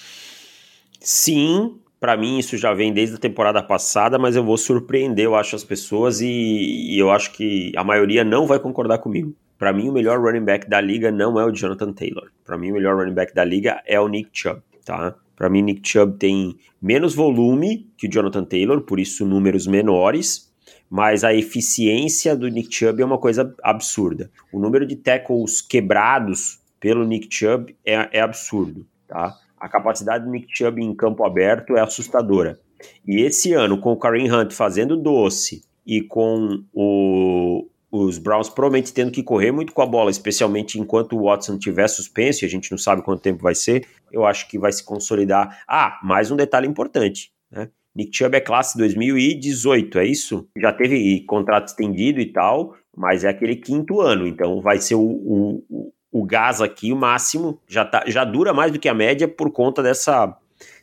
Sim, 0.99 1.75
para 1.99 2.17
mim 2.17 2.39
isso 2.39 2.57
já 2.57 2.73
vem 2.73 2.93
desde 2.93 3.15
a 3.15 3.19
temporada 3.19 3.61
passada, 3.61 4.17
mas 4.17 4.35
eu 4.35 4.43
vou 4.43 4.57
surpreender, 4.57 5.25
eu 5.25 5.35
acho, 5.35 5.55
as 5.55 5.63
pessoas 5.63 6.21
e, 6.21 6.27
e 6.27 6.97
eu 6.97 7.11
acho 7.11 7.33
que 7.33 7.71
a 7.75 7.83
maioria 7.83 8.23
não 8.23 8.47
vai 8.47 8.59
concordar 8.59 8.99
comigo. 8.99 9.35
Para 9.57 9.71
mim, 9.71 9.89
o 9.89 9.93
melhor 9.93 10.19
running 10.19 10.45
back 10.45 10.69
da 10.69 10.81
liga 10.81 11.11
não 11.11 11.39
é 11.39 11.45
o 11.45 11.51
Jonathan 11.51 11.93
Taylor. 11.93 12.31
Para 12.43 12.57
mim, 12.57 12.71
o 12.71 12.73
melhor 12.73 12.97
running 12.97 13.13
back 13.13 13.33
da 13.33 13.43
liga 13.45 13.81
é 13.85 13.99
o 13.99 14.07
Nick 14.07 14.29
Chubb, 14.33 14.61
tá? 14.83 15.15
Para 15.35 15.49
mim, 15.49 15.61
Nick 15.61 15.87
Chubb 15.87 16.17
tem 16.17 16.57
menos 16.81 17.15
volume 17.15 17.87
que 17.97 18.07
o 18.07 18.11
Jonathan 18.11 18.43
Taylor, 18.43 18.81
por 18.81 18.99
isso 18.99 19.25
números 19.25 19.67
menores, 19.67 20.52
mas 20.93 21.23
a 21.23 21.33
eficiência 21.33 22.35
do 22.35 22.47
Nick 22.47 22.71
Chubb 22.71 23.01
é 23.01 23.05
uma 23.05 23.17
coisa 23.17 23.51
absurda. 23.63 24.29
O 24.51 24.59
número 24.59 24.85
de 24.85 24.95
tackles 24.95 25.59
quebrados 25.59 26.59
pelo 26.79 27.03
Nick 27.03 27.35
Chubb 27.35 27.75
é, 27.83 28.19
é 28.19 28.21
absurdo, 28.21 28.85
tá? 29.07 29.35
A 29.59 29.67
capacidade 29.67 30.23
do 30.23 30.29
Nick 30.29 30.45
Chubb 30.55 30.79
em 30.79 30.93
campo 30.93 31.25
aberto 31.25 31.75
é 31.75 31.81
assustadora. 31.81 32.59
E 33.07 33.23
esse 33.23 33.53
ano, 33.53 33.79
com 33.79 33.91
o 33.91 33.97
Kareem 33.97 34.31
Hunt 34.31 34.51
fazendo 34.53 34.95
doce 34.95 35.63
e 35.83 35.99
com 35.99 36.63
o, 36.71 37.67
os 37.91 38.19
Browns 38.19 38.49
provavelmente 38.49 38.93
tendo 38.93 39.11
que 39.11 39.23
correr 39.23 39.51
muito 39.51 39.73
com 39.73 39.81
a 39.81 39.87
bola, 39.87 40.11
especialmente 40.11 40.79
enquanto 40.79 41.17
o 41.17 41.23
Watson 41.23 41.57
tiver 41.57 41.87
suspenso, 41.87 42.43
e 42.43 42.45
a 42.45 42.49
gente 42.49 42.69
não 42.69 42.77
sabe 42.77 43.01
quanto 43.01 43.23
tempo 43.23 43.41
vai 43.41 43.55
ser, 43.55 43.83
eu 44.11 44.23
acho 44.27 44.47
que 44.47 44.59
vai 44.59 44.71
se 44.71 44.83
consolidar. 44.83 45.63
Ah, 45.67 45.99
mais 46.03 46.29
um 46.29 46.35
detalhe 46.35 46.67
importante, 46.67 47.31
né? 47.49 47.69
Nick 47.95 48.15
Chubb 48.15 48.35
é 48.35 48.41
classe 48.41 48.77
2018, 48.77 49.99
é 49.99 50.05
isso? 50.05 50.47
Já 50.57 50.73
teve 50.73 51.21
contrato 51.21 51.67
estendido 51.67 52.19
e 52.19 52.25
tal, 52.25 52.75
mas 52.95 53.23
é 53.23 53.29
aquele 53.29 53.55
quinto 53.55 54.01
ano, 54.01 54.27
então 54.27 54.61
vai 54.61 54.79
ser 54.79 54.95
o, 54.95 55.01
o, 55.01 55.93
o 56.11 56.25
gás 56.25 56.61
aqui, 56.61 56.91
o 56.91 56.95
máximo, 56.95 57.59
já, 57.67 57.85
tá, 57.85 58.03
já 58.07 58.23
dura 58.23 58.53
mais 58.53 58.71
do 58.71 58.79
que 58.79 58.89
a 58.89 58.93
média 58.93 59.27
por 59.27 59.51
conta 59.51 59.83
dessa, 59.83 60.35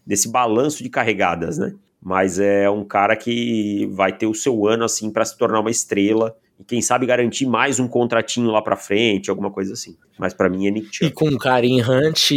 desse 0.07 0.31
balanço 0.31 0.83
de 0.83 0.89
carregadas, 0.89 1.59
né? 1.59 1.75
Mas 2.03 2.39
é 2.39 2.69
um 2.71 2.85
cara 2.85 3.15
que 3.15 3.87
vai 3.93 4.17
ter 4.17 4.27
o 4.27 4.35
seu 4.35 4.67
ano 4.67 4.85
assim 4.85 5.11
para 5.11 5.25
se 5.25 5.37
tornar 5.37 5.61
uma 5.61 5.71
estrela 5.71 6.35
e 6.59 6.65
quem 6.65 6.83
sabe 6.83 7.07
garantir 7.07 7.47
mais 7.47 7.81
um 7.81 7.89
contratinho 7.89 8.51
lá 8.51 8.61
para 8.61 8.77
frente, 8.77 9.31
alguma 9.31 9.51
coisa 9.51 9.73
assim. 9.73 9.97
Mas 10.19 10.35
para 10.35 10.49
mim 10.49 10.67
é 10.67 10.71
Nick 10.71 10.89
Chubb. 10.95 11.11
E 11.11 11.15
com 11.15 11.29
o 11.29 11.39
Karim 11.39 11.81
Hunt, 11.81 12.33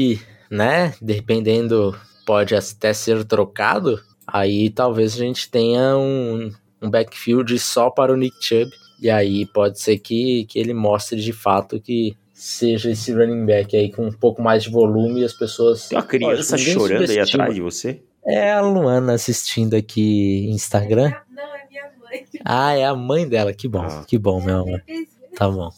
né, 0.49 0.93
dependendo, 1.01 1.97
pode 2.25 2.55
até 2.55 2.93
ser 2.93 3.23
trocado, 3.25 4.01
aí 4.27 4.69
talvez 4.69 5.15
a 5.15 5.17
gente 5.17 5.49
tenha 5.49 5.97
um, 5.97 6.51
um 6.81 6.89
backfield 6.89 7.57
só 7.59 7.89
para 7.89 8.13
o 8.13 8.17
Nick 8.17 8.35
Chubb, 8.39 8.71
e 9.01 9.09
aí 9.09 9.45
pode 9.45 9.79
ser 9.79 9.97
que, 9.99 10.45
que 10.45 10.59
ele 10.59 10.73
mostre 10.73 11.21
de 11.21 11.33
fato 11.33 11.79
que 11.79 12.15
seja 12.33 12.91
esse 12.91 13.13
running 13.13 13.45
back 13.45 13.75
aí 13.75 13.91
com 13.91 14.07
um 14.07 14.11
pouco 14.11 14.41
mais 14.41 14.63
de 14.63 14.69
volume 14.69 15.21
e 15.21 15.23
as 15.25 15.33
pessoas... 15.33 15.87
Tem 15.87 15.97
uma 15.97 16.05
criança 16.05 16.57
chorando 16.57 17.09
aí 17.09 17.19
atrás 17.19 17.53
de 17.53 17.61
você? 17.61 18.01
É 18.25 18.51
a 18.51 18.61
Luana 18.61 19.13
assistindo 19.13 19.75
aqui 19.75 20.47
Instagram. 20.49 21.13
Ah, 22.43 22.73
é 22.73 22.85
a 22.85 22.95
mãe 22.95 23.27
dela. 23.27 23.53
Que 23.53 23.67
bom, 23.67 23.83
ah. 23.83 24.05
que 24.07 24.17
bom, 24.17 24.41
meu 24.41 24.59
amor. 24.59 24.83
Tá 25.35 25.49
bom. 25.49 25.69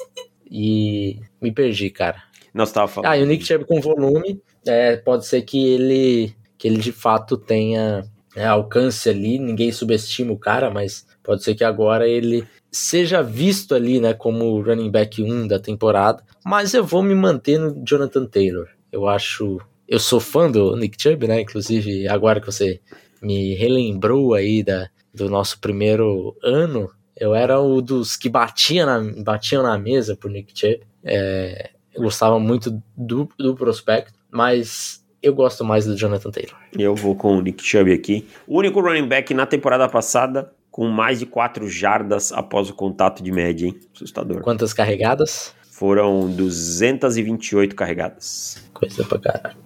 E 0.50 1.20
me 1.42 1.52
perdi, 1.52 1.90
cara. 1.90 2.22
Não, 2.54 2.66
você 2.66 2.74
tava 2.74 2.88
falando. 2.88 3.12
Ah, 3.12 3.18
e 3.18 3.24
o 3.24 3.26
Nick 3.26 3.44
Chubb 3.44 3.66
com 3.66 3.82
volume, 3.82 4.42
é, 4.66 4.96
pode 4.98 5.26
ser 5.26 5.42
que 5.42 5.68
ele, 5.68 6.36
que 6.58 6.68
ele 6.68 6.78
de 6.78 6.92
fato 6.92 7.38
tenha 7.38 8.06
é, 8.36 8.46
alcance 8.46 9.10
ali. 9.10 9.40
Ninguém 9.40 9.72
subestima 9.72 10.34
o 10.34 10.38
cara, 10.38 10.70
mas 10.70 11.06
pode 11.24 11.44
ser 11.44 11.56
que 11.56 11.64
agora 11.64 12.08
ele 12.08 12.46
seja 12.72 13.24
visto 13.24 13.74
ali, 13.74 14.00
né, 14.02 14.14
como 14.14 14.62
running 14.62 14.92
back 14.92 15.24
1 15.24 15.48
da 15.48 15.58
temporada. 15.58 16.24
Mas 16.46 16.74
eu 16.74 16.84
vou 16.84 17.02
me 17.02 17.16
manter 17.16 17.58
no 17.58 17.84
Jonathan 17.86 18.26
Taylor. 18.26 18.68
Eu 18.92 19.08
acho. 19.08 19.60
Eu 19.88 20.00
sou 20.00 20.20
fã 20.20 20.50
do 20.50 20.76
Nick 20.76 21.02
Chubb, 21.02 21.28
né? 21.28 21.42
Inclusive, 21.42 22.08
agora 22.08 22.40
que 22.40 22.48
você 22.48 22.82
me 23.22 23.54
relembrou 23.54 24.34
aí 24.34 24.64
da, 24.64 24.90
do 25.14 25.30
nosso 25.30 25.60
primeiro 25.60 26.36
ano, 26.44 26.90
eu 27.16 27.34
era 27.34 27.60
o 27.60 27.82
dos 27.82 28.16
que 28.16 28.28
batia 28.28 28.86
na, 28.86 29.00
batiam 29.24 29.64
na 29.64 29.78
mesa 29.78 30.16
por 30.16 30.30
Nick 30.30 30.58
Chubb. 30.58 30.82
É, 31.04 31.70
eu 31.94 32.02
gostava 32.02 32.40
muito 32.40 32.82
do, 32.98 33.30
do 33.38 33.56
prospecto, 33.56 34.20
mas 34.30 35.05
eu 35.26 35.34
gosto 35.34 35.66
mais 35.66 35.86
do 35.86 35.98
Jonathan 35.98 36.30
Taylor. 36.30 36.56
Eu 36.78 36.96
vou 36.96 37.16
com 37.16 37.36
o 37.36 37.42
Nick 37.42 37.66
Chubb 37.66 37.92
aqui. 37.92 38.28
O 38.48 38.60
único 38.60 38.80
running 38.80 39.08
back 39.08 39.34
na 39.34 39.48
temporada 39.48 39.90
passada 39.90 40.54
com 40.70 40.88
mais 40.88 41.18
de 41.18 41.26
4 41.26 41.68
jardas 41.68 42.32
após 42.32 42.70
o 42.70 42.76
contato 42.76 43.24
de 43.24 43.32
média, 43.32 43.66
hein? 43.66 43.80
Assustador. 43.96 44.42
Quantas 44.42 44.72
carregadas? 44.72 45.56
Foram 45.72 46.30
228 46.30 47.76
carregadas. 47.76 48.64
Coisa 48.72 49.04
pra 49.04 49.18
caralho. 49.18 49.58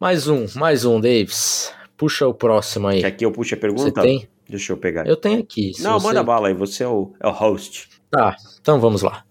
Mais 0.00 0.26
um, 0.26 0.46
mais 0.54 0.86
um, 0.86 0.98
Davis. 0.98 1.70
Puxa 1.98 2.26
o 2.26 2.32
próximo 2.32 2.88
aí. 2.88 3.02
Quer 3.02 3.10
que 3.10 3.26
eu 3.26 3.30
puxe 3.30 3.54
a 3.54 3.58
pergunta? 3.58 4.00
Você 4.00 4.08
tem? 4.08 4.28
Deixa 4.48 4.72
eu 4.72 4.76
pegar. 4.78 5.06
Eu 5.06 5.16
tenho 5.16 5.40
aqui. 5.40 5.72
Não, 5.80 6.00
você... 6.00 6.06
manda 6.06 6.22
bala 6.22 6.48
aí, 6.48 6.54
você 6.54 6.82
é 6.82 6.88
o, 6.88 7.12
é 7.20 7.26
o 7.26 7.30
host. 7.30 7.88
Tá, 8.10 8.36
então 8.60 8.80
vamos 8.80 9.02
lá. 9.02 9.22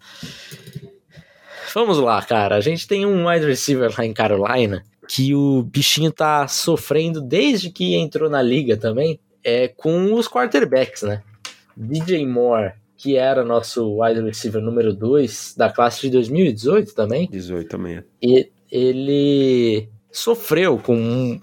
Vamos 1.74 1.98
lá, 1.98 2.22
cara. 2.22 2.56
A 2.56 2.62
gente 2.62 2.88
tem 2.88 3.06
um 3.08 3.28
wide 3.28 3.46
receiver 3.46 3.92
lá 3.98 4.06
em 4.06 4.14
Carolina 4.14 4.84
que 5.08 5.34
o 5.36 5.64
bichinho 5.64 6.12
tá 6.12 6.48
sofrendo 6.48 7.22
desde 7.22 7.70
que 7.70 7.96
entrou 7.96 8.30
na 8.30 8.42
liga 8.42 8.78
também, 8.78 9.20
é 9.44 9.68
com 9.68 10.14
os 10.14 10.28
quarterbacks, 10.28 11.04
né? 11.04 11.22
DJ 11.76 12.26
Moore, 12.26 12.74
que 12.96 13.18
era 13.18 13.44
nosso 13.44 14.00
wide 14.00 14.22
receiver 14.22 14.62
número 14.62 14.94
2 14.94 15.56
da 15.58 15.70
classe 15.70 16.02
de 16.02 16.10
2018 16.12 16.94
também. 16.94 17.28
18 17.30 17.68
também. 17.68 17.98
É. 17.98 18.04
E 18.22 18.52
ele 18.72 19.90
sofreu 20.12 20.78
com 20.78 21.40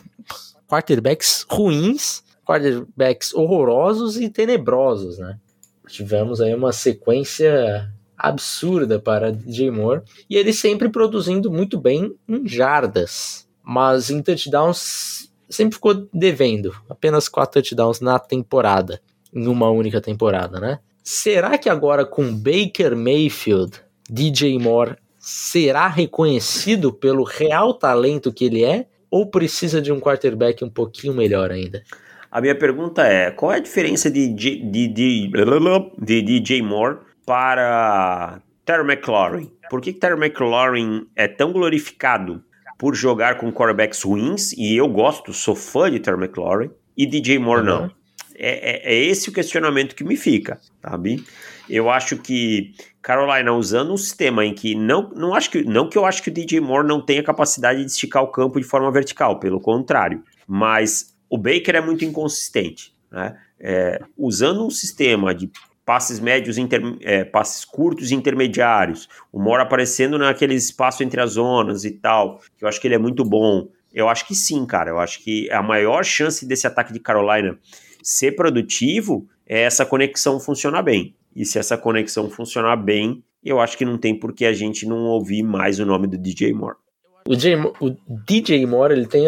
quarterbacks 0.67 1.45
ruins 1.49 2.23
quarterbacks 2.50 3.33
horrorosos 3.33 4.17
e 4.17 4.29
tenebrosos, 4.29 5.19
né? 5.19 5.38
Tivemos 5.87 6.40
aí 6.40 6.52
uma 6.52 6.73
sequência 6.73 7.88
absurda 8.19 8.99
para 8.99 9.33
DJ 9.33 9.71
Moore 9.71 10.02
e 10.29 10.37
ele 10.37 10.52
sempre 10.52 10.88
produzindo 10.88 11.50
muito 11.50 11.79
bem 11.81 12.14
em 12.29 12.47
jardas, 12.47 13.49
mas 13.71 14.11
em 14.11 14.21
touchdowns 14.21 15.31
sempre 15.49 15.75
ficou 15.75 16.09
devendo, 16.12 16.75
apenas 16.89 17.29
quatro 17.29 17.62
touchdowns 17.62 18.00
na 18.00 18.19
temporada, 18.19 19.00
em 19.33 19.47
uma 19.47 19.71
única 19.71 20.00
temporada, 20.00 20.59
né? 20.59 20.81
Será 21.05 21.57
que 21.57 21.69
agora 21.69 22.05
com 22.05 22.35
Baker 22.35 22.97
Mayfield, 22.97 23.81
DJ 24.11 24.59
Moore 24.59 24.97
será 25.21 25.87
reconhecido 25.87 26.93
pelo 26.93 27.23
real 27.23 27.73
talento 27.73 28.33
que 28.33 28.47
ele 28.47 28.65
é 28.65 28.89
ou 29.09 29.31
precisa 29.31 29.81
de 29.81 29.93
um 29.93 30.00
quarterback 30.00 30.65
um 30.65 30.71
pouquinho 30.71 31.15
melhor 31.15 31.53
ainda? 31.53 31.81
A 32.29 32.41
minha 32.41 32.57
pergunta 32.57 33.07
é: 33.07 33.31
qual 33.31 33.53
é 33.53 33.59
a 33.59 33.61
diferença 33.61 34.11
de, 34.11 34.35
de, 34.35 34.57
de, 34.69 34.89
de, 34.89 36.23
DJ 36.23 36.61
Moore 36.61 36.99
para 37.25 38.43
Terry 38.65 38.83
McLaurin? 38.83 39.49
Por 39.71 39.81
que 39.81 39.93
Terry 39.93 40.19
McLaurin 40.19 41.07
é 41.15 41.29
tão 41.29 41.53
glorificado 41.53 42.43
por 42.81 42.95
jogar 42.95 43.37
com 43.37 43.53
quarterbacks 43.53 44.03
ruins? 44.03 44.55
E 44.55 44.75
eu 44.75 44.89
gosto, 44.89 45.35
sou 45.35 45.55
fã 45.55 45.91
de 45.91 46.01
Terry 46.01 46.17
McLaurin, 46.17 46.71
e 46.97 47.05
DJ 47.05 47.39
Moore 47.39 47.61
uhum. 47.61 47.67
não. 47.67 47.91
É, 48.35 48.93
é, 48.93 48.95
é, 48.95 49.05
esse 49.05 49.29
o 49.29 49.33
questionamento 49.33 49.95
que 49.95 50.03
me 50.03 50.17
fica, 50.17 50.59
sabe? 50.81 51.23
Eu 51.69 51.91
acho 51.91 52.17
que 52.17 52.73
Carolina 53.03 53.53
usando 53.53 53.93
um 53.93 53.99
sistema 53.99 54.47
em 54.47 54.55
que 54.55 54.75
não, 54.75 55.11
não 55.15 55.35
acho 55.35 55.51
que 55.51 55.63
não 55.63 55.91
que 55.91 55.99
eu 55.99 56.07
acho 56.07 56.23
que 56.23 56.31
o 56.31 56.33
DJ 56.33 56.59
Moore 56.59 56.89
não 56.89 57.05
tenha 57.05 57.23
capacidade 57.23 57.81
de 57.81 57.91
esticar 57.91 58.23
o 58.23 58.29
campo 58.29 58.59
de 58.59 58.65
forma 58.65 58.91
vertical, 58.91 59.39
pelo 59.39 59.61
contrário, 59.61 60.25
mas 60.49 61.15
o 61.29 61.37
Baker 61.37 61.77
é 61.77 61.81
muito 61.83 62.03
inconsistente, 62.07 62.95
né? 63.13 63.37
É, 63.61 64.01
usando 64.17 64.65
um 64.65 64.71
sistema 64.71 65.35
de 65.35 65.51
passes 65.90 66.20
médios, 66.20 66.56
inter, 66.56 66.80
é, 67.00 67.25
passes 67.25 67.64
curtos 67.64 68.12
e 68.12 68.14
intermediários, 68.14 69.09
o 69.32 69.42
Moore 69.42 69.62
aparecendo 69.62 70.16
naquele 70.16 70.54
espaço 70.54 71.02
entre 71.02 71.20
as 71.20 71.32
zonas 71.32 71.85
e 71.85 71.90
tal, 71.90 72.40
eu 72.61 72.68
acho 72.68 72.80
que 72.80 72.87
ele 72.87 72.94
é 72.94 72.99
muito 72.99 73.25
bom. 73.25 73.66
Eu 73.92 74.09
acho 74.09 74.25
que 74.25 74.32
sim, 74.32 74.64
cara. 74.64 74.90
Eu 74.90 75.00
acho 75.00 75.18
que 75.18 75.50
a 75.50 75.61
maior 75.61 76.04
chance 76.04 76.47
desse 76.47 76.64
ataque 76.64 76.92
de 76.92 77.00
Carolina 77.00 77.59
ser 78.04 78.37
produtivo 78.37 79.26
é 79.44 79.62
essa 79.62 79.85
conexão 79.85 80.38
funcionar 80.38 80.82
bem. 80.82 81.16
E 81.35 81.44
se 81.44 81.59
essa 81.59 81.76
conexão 81.76 82.30
funcionar 82.30 82.76
bem, 82.76 83.25
eu 83.44 83.59
acho 83.59 83.76
que 83.76 83.85
não 83.85 83.99
tem 83.99 84.16
por 84.16 84.32
que 84.32 84.44
a 84.44 84.52
gente 84.52 84.87
não 84.87 85.06
ouvir 85.06 85.42
mais 85.42 85.80
o 85.80 85.85
nome 85.85 86.06
do 86.06 86.16
DJ 86.16 86.52
Moore. 86.52 86.76
O 87.26 87.35
DJ, 87.35 87.56
o 87.80 87.97
DJ 88.28 88.64
Moore 88.64 88.92
ele 88.92 89.09
tem 89.09 89.26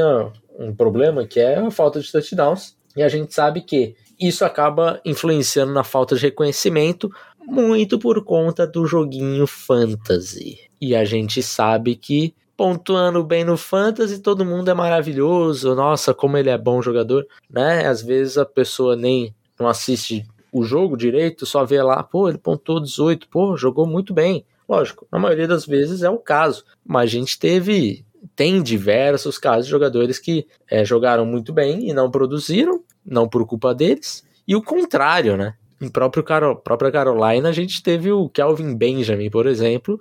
um 0.60 0.72
problema 0.76 1.26
que 1.26 1.40
é 1.40 1.58
a 1.58 1.72
falta 1.72 1.98
de 1.98 2.12
touchdowns. 2.12 2.76
E 2.96 3.02
a 3.02 3.08
gente 3.08 3.34
sabe 3.34 3.62
que 3.62 3.96
isso 4.26 4.44
acaba 4.44 5.00
influenciando 5.04 5.72
na 5.72 5.84
falta 5.84 6.14
de 6.14 6.22
reconhecimento, 6.22 7.10
muito 7.44 7.98
por 7.98 8.24
conta 8.24 8.66
do 8.66 8.86
joguinho 8.86 9.46
fantasy. 9.46 10.60
E 10.80 10.94
a 10.94 11.04
gente 11.04 11.42
sabe 11.42 11.96
que 11.96 12.34
pontuando 12.56 13.24
bem 13.24 13.44
no 13.44 13.56
fantasy, 13.56 14.20
todo 14.20 14.44
mundo 14.44 14.70
é 14.70 14.74
maravilhoso, 14.74 15.74
nossa, 15.74 16.14
como 16.14 16.36
ele 16.36 16.50
é 16.50 16.58
bom 16.58 16.80
jogador, 16.80 17.26
né? 17.50 17.86
Às 17.86 18.02
vezes 18.02 18.38
a 18.38 18.44
pessoa 18.44 18.94
nem 18.94 19.34
não 19.58 19.68
assiste 19.68 20.24
o 20.52 20.62
jogo 20.62 20.96
direito, 20.96 21.46
só 21.46 21.64
vê 21.64 21.82
lá, 21.82 22.02
pô, 22.02 22.28
ele 22.28 22.38
pontuou 22.38 22.78
18, 22.78 23.28
pô, 23.28 23.56
jogou 23.56 23.86
muito 23.86 24.12
bem. 24.12 24.44
Lógico, 24.68 25.06
na 25.10 25.18
maioria 25.18 25.48
das 25.48 25.66
vezes 25.66 26.02
é 26.02 26.10
o 26.10 26.18
caso, 26.18 26.64
mas 26.84 27.04
a 27.04 27.06
gente 27.06 27.38
teve 27.38 28.04
tem 28.36 28.62
diversos 28.62 29.36
casos 29.36 29.64
de 29.64 29.70
jogadores 29.70 30.18
que 30.18 30.46
é, 30.70 30.84
jogaram 30.84 31.26
muito 31.26 31.52
bem 31.52 31.88
e 31.88 31.92
não 31.92 32.10
produziram, 32.10 32.82
não 33.04 33.28
por 33.28 33.46
culpa 33.46 33.74
deles, 33.74 34.24
e 34.46 34.54
o 34.54 34.62
contrário, 34.62 35.36
né? 35.36 35.54
Em 35.80 35.88
próprio 35.88 36.22
Caro, 36.22 36.56
própria 36.56 36.92
Carolina, 36.92 37.48
a 37.48 37.52
gente 37.52 37.82
teve 37.82 38.12
o 38.12 38.28
Kelvin 38.28 38.76
Benjamin, 38.76 39.30
por 39.30 39.46
exemplo, 39.46 39.98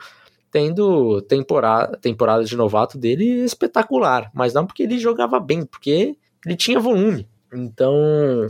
tendo 0.51 1.21
temporada, 1.23 1.97
temporada 1.97 2.43
de 2.43 2.55
novato 2.55 2.97
dele 2.97 3.43
espetacular, 3.43 4.29
mas 4.33 4.53
não 4.53 4.65
porque 4.65 4.83
ele 4.83 4.99
jogava 4.99 5.39
bem, 5.39 5.65
porque 5.65 6.15
ele 6.45 6.55
tinha 6.55 6.79
volume. 6.79 7.27
Então, 7.53 8.47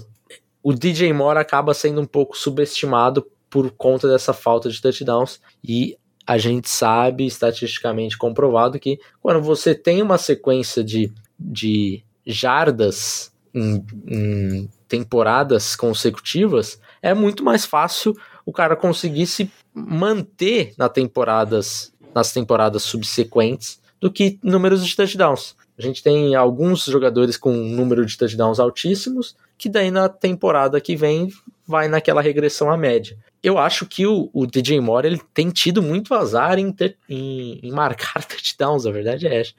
o 0.61 0.73
DJ 0.73 1.13
Moore 1.13 1.39
acaba 1.39 1.73
sendo 1.73 2.01
um 2.01 2.05
pouco 2.05 2.37
subestimado 2.37 3.25
por 3.49 3.71
conta 3.71 4.07
dessa 4.07 4.33
falta 4.33 4.69
de 4.69 4.81
touchdowns 4.81 5.39
e 5.63 5.97
a 6.25 6.37
gente 6.37 6.69
sabe, 6.69 7.25
estatisticamente 7.25 8.17
comprovado, 8.17 8.79
que 8.79 8.99
quando 9.21 9.41
você 9.41 9.75
tem 9.75 10.01
uma 10.01 10.17
sequência 10.17 10.83
de, 10.83 11.11
de 11.39 12.03
jardas 12.25 13.30
em, 13.53 13.85
em 14.07 14.69
temporadas 14.87 15.75
consecutivas, 15.75 16.79
é 17.01 17.13
muito 17.13 17.43
mais 17.43 17.65
fácil 17.65 18.15
o 18.45 18.51
cara 18.51 18.75
conseguir 18.75 19.27
se 19.27 19.51
manter 19.73 20.73
na 20.77 20.89
temporadas, 20.89 21.93
nas 22.13 22.31
temporadas 22.31 22.83
subsequentes 22.83 23.79
do 23.99 24.11
que 24.11 24.39
números 24.43 24.85
de 24.85 24.95
touchdowns. 24.95 25.55
A 25.77 25.81
gente 25.81 26.03
tem 26.03 26.35
alguns 26.35 26.85
jogadores 26.85 27.37
com 27.37 27.51
um 27.51 27.75
número 27.75 28.05
de 28.05 28.17
touchdowns 28.17 28.59
altíssimos, 28.59 29.35
que 29.57 29.69
daí 29.69 29.89
na 29.89 30.09
temporada 30.09 30.81
que 30.81 30.95
vem 30.95 31.29
vai 31.65 31.87
naquela 31.87 32.21
regressão 32.21 32.69
à 32.69 32.77
média. 32.77 33.17
Eu 33.41 33.57
acho 33.57 33.85
que 33.85 34.05
o, 34.05 34.29
o 34.33 34.45
DJ 34.45 34.79
Moore 34.79 35.07
ele 35.07 35.21
tem 35.33 35.49
tido 35.49 35.81
muito 35.81 36.13
azar 36.13 36.59
em, 36.59 36.71
ter, 36.71 36.97
em, 37.07 37.59
em 37.63 37.71
marcar 37.71 38.23
touchdowns, 38.25 38.85
a 38.85 38.91
verdade 38.91 39.25
é 39.25 39.41
essa. 39.41 39.53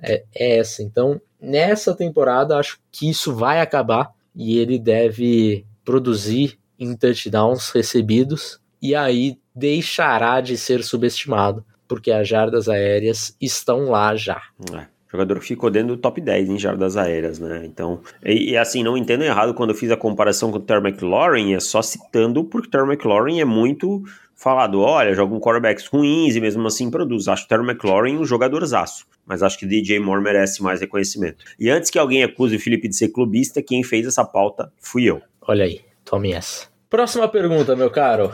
É, 0.00 0.24
é 0.34 0.58
essa. 0.58 0.82
Então, 0.82 1.20
nessa 1.42 1.94
temporada, 1.94 2.56
acho 2.56 2.78
que 2.92 3.10
isso 3.10 3.34
vai 3.34 3.60
acabar 3.60 4.12
e 4.34 4.56
ele 4.58 4.78
deve 4.78 5.66
produzir 5.84 6.58
em 6.78 6.96
touchdowns 6.96 7.70
recebidos 7.70 8.60
e 8.80 8.94
aí 8.94 9.38
deixará 9.54 10.40
de 10.40 10.56
ser 10.56 10.82
subestimado, 10.82 11.64
porque 11.86 12.10
as 12.10 12.26
jardas 12.26 12.68
aéreas 12.68 13.36
estão 13.40 13.90
lá 13.90 14.14
já. 14.14 14.40
É. 14.72 14.91
Jogador 15.12 15.40
que 15.40 15.46
ficou 15.46 15.70
dentro 15.70 15.88
do 15.88 15.96
top 15.98 16.20
10 16.22 16.48
em 16.48 16.58
jardas 16.58 16.96
aéreas, 16.96 17.38
né? 17.38 17.62
Então, 17.66 18.00
e, 18.24 18.52
e, 18.52 18.56
assim, 18.56 18.82
não 18.82 18.96
entendo 18.96 19.22
errado 19.22 19.52
quando 19.52 19.70
eu 19.70 19.76
fiz 19.76 19.90
a 19.90 19.96
comparação 19.96 20.50
com 20.50 20.56
o 20.56 20.60
Terry 20.60 20.88
McLaurin, 20.88 21.52
é 21.52 21.60
só 21.60 21.82
citando 21.82 22.42
porque 22.42 22.68
o 22.68 22.70
Terry 22.70 22.86
McLaurin 22.86 23.38
é 23.38 23.44
muito 23.44 24.02
falado, 24.34 24.80
olha, 24.80 25.14
joga 25.14 25.34
um 25.34 25.38
quarterbacks 25.38 25.86
ruins 25.86 26.34
e 26.34 26.40
mesmo 26.40 26.66
assim 26.66 26.90
produz. 26.90 27.28
Acho 27.28 27.44
o 27.44 27.48
Terry 27.48 27.62
McLaurin 27.62 28.16
um 28.16 28.24
jogadorzaço, 28.24 29.06
mas 29.26 29.42
acho 29.42 29.58
que 29.58 29.66
DJ 29.66 30.00
Moore 30.00 30.22
merece 30.22 30.62
mais 30.62 30.80
reconhecimento. 30.80 31.44
E 31.60 31.68
antes 31.68 31.90
que 31.90 31.98
alguém 31.98 32.24
acuse 32.24 32.56
o 32.56 32.60
Felipe 32.60 32.88
de 32.88 32.96
ser 32.96 33.10
clubista, 33.10 33.62
quem 33.62 33.84
fez 33.84 34.06
essa 34.06 34.24
pauta 34.24 34.72
fui 34.80 35.04
eu. 35.04 35.20
Olha 35.42 35.64
aí, 35.64 35.80
tome 36.04 36.32
essa. 36.32 36.66
Próxima 36.88 37.28
pergunta, 37.28 37.76
meu 37.76 37.90
caro. 37.90 38.32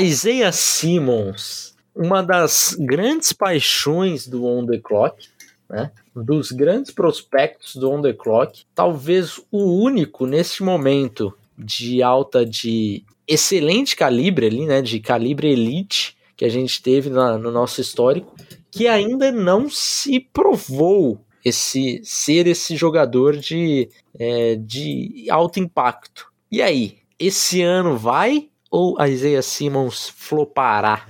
Isaiah 0.00 0.52
Simmons, 0.52 1.74
uma 1.94 2.22
das 2.22 2.76
grandes 2.78 3.32
paixões 3.32 4.28
do 4.28 4.44
On 4.44 4.64
The 4.64 4.78
Clock, 4.78 5.28
né? 5.70 5.92
dos 6.14 6.50
grandes 6.50 6.90
prospectos 6.90 7.76
do 7.76 7.90
On 7.90 8.02
The 8.02 8.12
Clock, 8.12 8.64
talvez 8.74 9.40
o 9.50 9.82
único 9.82 10.26
neste 10.26 10.62
momento 10.62 11.32
de 11.56 12.02
alta 12.02 12.44
de 12.44 13.04
excelente 13.26 13.94
calibre 13.94 14.46
ali, 14.46 14.66
né, 14.66 14.82
de 14.82 14.98
calibre 14.98 15.52
elite 15.52 16.16
que 16.36 16.44
a 16.44 16.48
gente 16.48 16.82
teve 16.82 17.10
na, 17.10 17.38
no 17.38 17.50
nosso 17.50 17.80
histórico, 17.80 18.34
que 18.70 18.88
ainda 18.88 19.30
não 19.30 19.68
se 19.68 20.18
provou 20.18 21.20
esse 21.44 22.00
ser 22.02 22.46
esse 22.46 22.76
jogador 22.76 23.36
de, 23.36 23.88
é, 24.18 24.56
de 24.56 25.26
alto 25.30 25.60
impacto. 25.60 26.26
E 26.50 26.60
aí, 26.60 26.96
esse 27.18 27.62
ano 27.62 27.96
vai 27.96 28.48
ou 28.70 28.98
a 28.98 29.08
Isaiah 29.08 29.42
Simmons 29.42 30.08
flopará? 30.08 31.06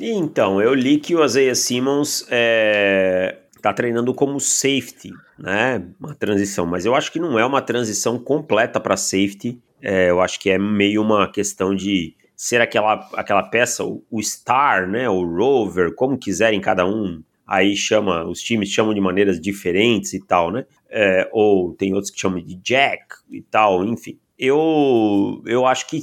Então, 0.00 0.60
eu 0.60 0.74
li 0.74 0.98
que 0.98 1.14
o 1.14 1.24
Isaiah 1.24 1.54
Simmons 1.54 2.26
é, 2.30 3.39
tá 3.60 3.72
treinando 3.72 4.14
como 4.14 4.40
safety, 4.40 5.12
né? 5.38 5.82
Uma 5.98 6.14
transição, 6.14 6.66
mas 6.66 6.84
eu 6.84 6.94
acho 6.94 7.12
que 7.12 7.18
não 7.18 7.38
é 7.38 7.44
uma 7.44 7.62
transição 7.62 8.18
completa 8.18 8.80
para 8.80 8.96
safety. 8.96 9.60
É, 9.82 10.10
eu 10.10 10.20
acho 10.20 10.38
que 10.38 10.50
é 10.50 10.58
meio 10.58 11.02
uma 11.02 11.30
questão 11.30 11.74
de 11.74 12.14
ser 12.36 12.60
aquela, 12.60 13.08
aquela 13.14 13.42
peça, 13.42 13.84
o, 13.84 14.04
o 14.10 14.22
star, 14.22 14.88
né? 14.88 15.08
O 15.08 15.24
rover, 15.24 15.94
como 15.94 16.18
quiserem 16.18 16.60
cada 16.60 16.86
um. 16.86 17.22
Aí 17.46 17.76
chama, 17.76 18.24
os 18.24 18.40
times 18.40 18.68
chamam 18.68 18.94
de 18.94 19.00
maneiras 19.00 19.40
diferentes 19.40 20.12
e 20.12 20.24
tal, 20.24 20.50
né? 20.50 20.64
É, 20.88 21.28
ou 21.32 21.74
tem 21.74 21.92
outros 21.94 22.10
que 22.10 22.20
chamam 22.20 22.40
de 22.40 22.54
jack 22.56 23.16
e 23.30 23.42
tal, 23.42 23.84
enfim 23.84 24.18
eu, 24.40 25.42
eu 25.44 25.66
acho 25.66 25.86
que 25.86 26.00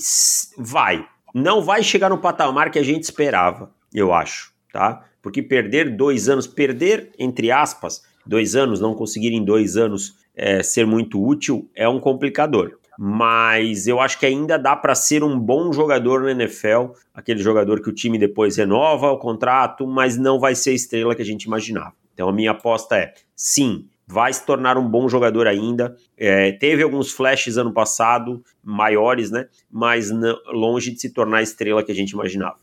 vai. 0.56 1.04
Não 1.34 1.63
vai 1.63 1.82
chegar 1.82 2.10
no 2.10 2.20
patamar 2.20 2.70
que 2.70 2.78
a 2.78 2.84
gente 2.84 3.04
esperava, 3.04 3.72
eu 3.91 4.13
acho, 4.13 4.54
tá? 4.72 5.04
Porque 5.28 5.44
perder 5.44 5.98
dois 5.98 6.30
anos, 6.30 6.48
perder, 6.48 7.12
entre 7.20 7.52
aspas, 7.52 8.02
dois 8.26 8.56
anos, 8.56 8.80
não 8.80 8.96
conseguir 8.96 9.34
em 9.34 9.44
dois 9.44 9.76
anos 9.76 10.16
é, 10.34 10.63
ser 10.63 10.88
muito 10.88 11.22
útil, 11.22 11.70
é 11.76 11.86
um 11.90 12.00
complicador. 12.00 12.78
Mas 12.98 13.88
eu 13.88 14.00
acho 14.00 14.18
que 14.18 14.26
ainda 14.26 14.58
dá 14.58 14.74
para 14.74 14.96
ser 14.96 15.26
um 15.26 15.38
bom 15.38 15.74
jogador 15.74 16.22
no 16.22 16.30
NFL, 16.30 16.94
aquele 17.13 17.40
jogador 17.40 17.82
que 17.82 17.90
o 17.90 17.94
time 17.94 18.18
depois 18.18 18.56
renova 18.56 19.12
o 19.12 19.18
contrato, 19.18 19.86
mas 19.86 20.18
não 20.18 20.40
vai 20.40 20.56
ser 20.56 20.70
a 20.70 20.76
estrela 20.76 21.13
que 21.13 21.22
a 21.22 21.26
gente 21.26 21.44
imaginava. 21.44 21.92
Então 22.13 22.30
a 22.30 22.34
minha 22.34 22.52
aposta 22.52 22.96
é 22.96 23.13
sim, 23.36 23.86
vai 24.08 24.32
se 24.32 24.46
tornar 24.46 24.78
um 24.78 24.88
bom 24.88 25.10
jogador 25.10 25.46
ainda. 25.46 25.94
É, 26.18 26.54
teve 26.54 26.84
alguns 26.84 27.12
flashes 27.12 27.58
ano 27.58 27.74
passado, 27.74 28.42
maiores, 28.63 29.30
né? 29.30 29.50
Mas 29.70 30.10
longe 30.54 30.92
de 30.92 31.02
se 31.02 31.10
tornar 31.10 31.40
a 31.40 31.44
estrela 31.44 31.84
que 31.84 31.92
a 31.92 31.96
gente 31.96 32.12
imaginava. 32.12 32.56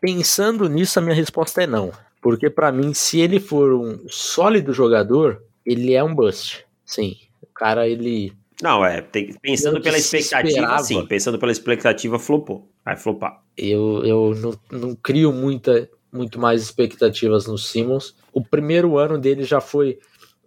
Pensando 0.00 0.68
nisso, 0.68 0.98
a 0.98 1.02
minha 1.02 1.14
resposta 1.14 1.62
é 1.62 1.66
não. 1.66 1.92
Porque 2.20 2.50
para 2.50 2.70
mim, 2.70 2.92
se 2.94 3.20
ele 3.20 3.40
for 3.40 3.72
um 3.72 4.06
sólido 4.08 4.72
jogador, 4.72 5.42
ele 5.64 5.94
é 5.94 6.02
um 6.02 6.14
bust. 6.14 6.64
Sim. 6.84 7.16
O 7.42 7.46
cara, 7.46 7.88
ele. 7.88 8.32
Não, 8.62 8.84
é. 8.84 9.00
Tem, 9.00 9.34
pensando 9.40 9.80
pela 9.80 9.96
expectativa, 9.96 10.78
sim. 10.80 11.06
Pensando 11.06 11.38
pela 11.38 11.52
expectativa, 11.52 12.18
flopou. 12.18 12.68
Vai 12.84 12.96
flopar. 12.96 13.42
Eu, 13.56 14.04
eu 14.04 14.34
não, 14.34 14.78
não 14.78 14.94
crio 14.94 15.32
muita, 15.32 15.88
muito 16.12 16.38
mais 16.38 16.62
expectativas 16.62 17.46
no 17.46 17.56
Simmons. 17.56 18.14
O 18.32 18.42
primeiro 18.42 18.98
ano 18.98 19.18
dele 19.18 19.44
já 19.44 19.60
foi 19.60 19.98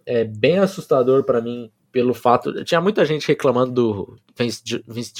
é 0.06 0.24
bem 0.24 0.58
assustador 0.58 1.24
para 1.24 1.40
mim 1.40 1.70
pelo 1.90 2.12
fato. 2.12 2.64
Tinha 2.64 2.80
muita 2.80 3.04
gente 3.04 3.26
reclamando 3.26 3.72
do 3.72 4.18
Vince, 4.36 4.62
Vince, 4.86 5.12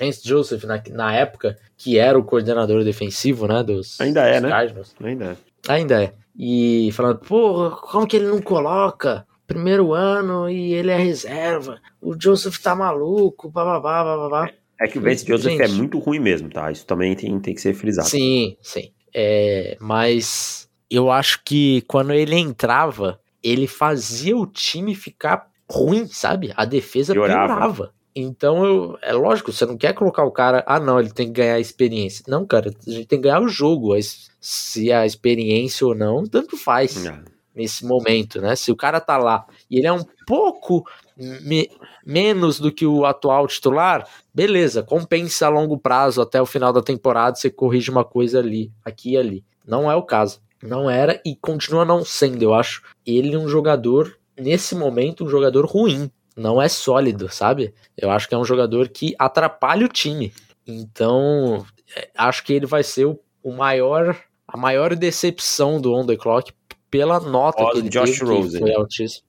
Vince 0.00 0.26
Joseph 0.26 0.64
na, 0.64 0.82
na 0.90 1.14
época, 1.14 1.58
que 1.76 1.98
era 1.98 2.18
o 2.18 2.24
coordenador 2.24 2.82
defensivo, 2.82 3.46
né? 3.46 3.62
Dos, 3.62 4.00
Ainda 4.00 4.22
é, 4.22 4.34
dos 4.34 4.42
né? 4.42 4.48
Cardinals. 4.48 4.94
Ainda 5.02 5.24
é. 5.26 5.36
Ainda 5.68 6.02
é. 6.02 6.12
E 6.36 6.90
falando, 6.92 7.18
pô, 7.18 7.70
como 7.70 8.06
que 8.06 8.16
ele 8.16 8.26
não 8.26 8.40
coloca? 8.40 9.26
Primeiro 9.46 9.92
ano 9.92 10.48
e 10.48 10.72
ele 10.72 10.90
é 10.90 10.96
reserva. 10.96 11.80
O 12.00 12.14
Joseph 12.18 12.56
tá 12.58 12.74
maluco, 12.74 13.50
bababá, 13.50 14.02
bababá. 14.02 14.50
É 14.80 14.86
que 14.86 14.98
o 14.98 15.02
Vince 15.02 15.26
Joseph 15.26 15.52
Gente. 15.52 15.62
é 15.62 15.68
muito 15.68 15.98
ruim 15.98 16.18
mesmo, 16.18 16.48
tá? 16.48 16.72
Isso 16.72 16.86
também 16.86 17.14
tem, 17.14 17.38
tem 17.40 17.54
que 17.54 17.60
ser 17.60 17.74
frisado. 17.74 18.08
Sim, 18.08 18.56
sim. 18.62 18.92
É, 19.12 19.76
mas 19.80 20.70
eu 20.90 21.10
acho 21.10 21.42
que 21.44 21.82
quando 21.82 22.12
ele 22.12 22.36
entrava, 22.36 23.20
ele 23.42 23.66
fazia 23.66 24.36
o 24.36 24.46
time 24.46 24.94
ficar 24.94 25.48
ruim, 25.70 26.06
sabe? 26.06 26.52
A 26.56 26.64
defesa 26.64 27.12
Piorava. 27.12 27.46
piorava. 27.54 27.94
Então, 28.14 28.64
eu, 28.64 28.98
é 29.02 29.12
lógico, 29.12 29.52
você 29.52 29.64
não 29.64 29.76
quer 29.76 29.92
colocar 29.94 30.24
o 30.24 30.32
cara, 30.32 30.64
ah, 30.66 30.80
não, 30.80 30.98
ele 30.98 31.10
tem 31.10 31.26
que 31.26 31.32
ganhar 31.34 31.60
experiência. 31.60 32.24
Não, 32.28 32.44
cara, 32.44 32.70
a 32.86 32.90
gente 32.90 33.06
tem 33.06 33.18
que 33.20 33.24
ganhar 33.28 33.40
o 33.40 33.48
jogo. 33.48 33.94
Se 34.40 34.90
a 34.92 35.06
experiência 35.06 35.86
ou 35.86 35.94
não, 35.94 36.24
tanto 36.24 36.56
faz 36.56 37.06
Ah, 37.06 37.22
nesse 37.54 37.84
momento, 37.84 38.40
né? 38.40 38.56
Se 38.56 38.72
o 38.72 38.76
cara 38.76 39.00
tá 39.00 39.16
lá 39.18 39.46
e 39.70 39.78
ele 39.78 39.86
é 39.86 39.92
um 39.92 40.04
pouco 40.26 40.84
me- 41.16 41.70
menos 42.04 42.58
do 42.58 42.72
que 42.72 42.86
o 42.86 43.04
atual 43.04 43.46
titular, 43.46 44.08
beleza, 44.32 44.82
compensa 44.82 45.46
a 45.46 45.50
longo 45.50 45.78
prazo 45.78 46.20
até 46.22 46.40
o 46.40 46.46
final 46.46 46.72
da 46.72 46.82
temporada, 46.82 47.36
você 47.36 47.50
corrige 47.50 47.90
uma 47.90 48.04
coisa 48.04 48.38
ali, 48.38 48.72
aqui 48.84 49.12
e 49.12 49.16
ali. 49.16 49.44
Não 49.66 49.90
é 49.90 49.94
o 49.94 50.02
caso. 50.02 50.40
Não 50.62 50.90
era 50.90 51.20
e 51.24 51.34
continua 51.36 51.84
não 51.84 52.04
sendo, 52.04 52.42
eu 52.42 52.54
acho. 52.54 52.82
Ele 53.06 53.36
um 53.36 53.48
jogador, 53.48 54.16
nesse 54.38 54.74
momento, 54.74 55.24
um 55.24 55.28
jogador 55.28 55.64
ruim. 55.66 56.10
Não 56.40 56.60
é 56.62 56.68
sólido, 56.68 57.28
sabe? 57.30 57.74
Eu 57.96 58.10
acho 58.10 58.28
que 58.28 58.34
é 58.34 58.38
um 58.38 58.44
jogador 58.44 58.88
que 58.88 59.14
atrapalha 59.18 59.84
o 59.84 59.88
time. 59.88 60.32
Então, 60.66 61.64
é, 61.94 62.08
acho 62.16 62.42
que 62.44 62.52
ele 62.52 62.66
vai 62.66 62.82
ser 62.82 63.04
o, 63.06 63.18
o 63.42 63.52
maior, 63.52 64.16
a 64.48 64.56
maior 64.56 64.94
decepção 64.96 65.80
do 65.80 65.92
On 65.92 66.06
The 66.06 66.16
Clock 66.16 66.52
pela 66.90 67.20
nota 67.20 67.64
que 67.72 67.78
ele 67.78 67.88
Josh 67.88 68.18
teve, 68.18 68.24
Rosen. 68.30 68.60
foi 68.60 68.74
altíssima. 68.74 69.22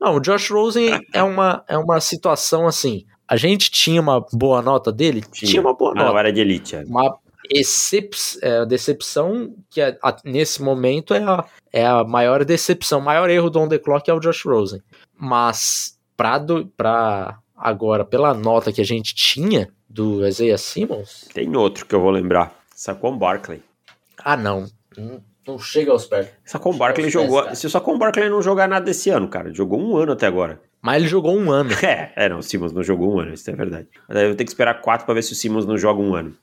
Não, 0.00 0.16
o 0.16 0.20
Josh 0.20 0.50
Rosen 0.50 1.00
é 1.12 1.22
uma, 1.22 1.62
é 1.68 1.76
uma 1.78 2.00
situação 2.00 2.66
assim. 2.66 3.04
A 3.28 3.36
gente 3.36 3.70
tinha 3.70 4.00
uma 4.00 4.24
boa 4.32 4.60
nota 4.60 4.90
dele? 4.92 5.22
Tinha. 5.32 5.50
Tinha, 5.50 5.60
uma 5.62 5.74
boa 5.74 5.92
Ah, 5.92 5.94
não 5.94 6.06
nota. 6.06 6.18
era 6.18 6.32
de 6.32 6.40
elite. 6.40 6.76
é. 6.76 6.82
Uma 6.84 7.16
excep 7.50 8.16
é, 8.42 8.64
decepção 8.66 9.54
que 9.70 9.80
é- 9.80 9.98
a- 10.02 10.16
nesse 10.24 10.62
momento 10.62 11.12
é 11.14 11.22
a, 11.22 11.44
é 11.72 11.86
a 11.86 12.02
maior 12.04 12.44
decepção. 12.44 12.98
O 13.00 13.04
maior 13.04 13.28
erro 13.30 13.50
do 13.50 13.60
On 13.60 13.68
The 13.68 13.78
Clock 13.78 14.10
é 14.10 14.14
o 14.14 14.18
Josh 14.20 14.44
Rosen. 14.44 14.80
Mas 15.16 15.96
pra 16.16 17.38
agora, 17.56 18.04
pela 18.04 18.34
nota 18.34 18.72
que 18.72 18.80
a 18.80 18.84
gente 18.84 19.14
tinha 19.14 19.68
do 19.88 20.26
Isaiah 20.26 20.58
Simmons, 20.58 21.28
Tem 21.32 21.54
outro 21.56 21.86
que 21.86 21.94
eu 21.94 22.00
vou 22.00 22.10
lembrar. 22.10 22.52
Saquon 22.74 23.16
Barkley. 23.16 23.62
ah 24.24 24.36
não, 24.36 24.66
não, 24.96 25.22
não 25.46 25.58
chega 25.58 25.92
aos 25.92 26.06
pés. 26.06 26.28
Saquon 26.44 26.76
Barkley 26.76 27.08
jogou. 27.08 27.44
pés. 27.44 27.58
Se 27.58 27.66
o 27.66 27.70
Saquon 27.70 27.96
Barkley 27.98 28.28
não 28.28 28.42
jogar 28.42 28.68
nada 28.68 28.90
esse 28.90 29.10
ano, 29.10 29.28
cara, 29.28 29.52
jogou 29.54 29.80
um 29.80 29.96
ano 29.96 30.12
até 30.12 30.26
agora. 30.26 30.60
Mas 30.82 30.96
ele 30.96 31.08
jogou 31.08 31.34
um 31.34 31.50
ano. 31.50 31.70
É, 31.82 32.12
é, 32.14 32.28
não, 32.28 32.40
o 32.40 32.42
Simmons 32.42 32.72
não 32.72 32.82
jogou 32.82 33.14
um 33.14 33.18
ano, 33.18 33.32
isso 33.32 33.48
é 33.50 33.54
verdade. 33.54 33.88
Mas 34.06 34.18
aí 34.18 34.24
eu 34.24 34.28
vou 34.28 34.36
ter 34.36 34.44
que 34.44 34.50
esperar 34.50 34.82
quatro 34.82 35.06
pra 35.06 35.14
ver 35.14 35.22
se 35.22 35.32
o 35.32 35.34
Simmons 35.34 35.64
não 35.64 35.78
joga 35.78 36.02
um 36.02 36.14
ano. 36.14 36.34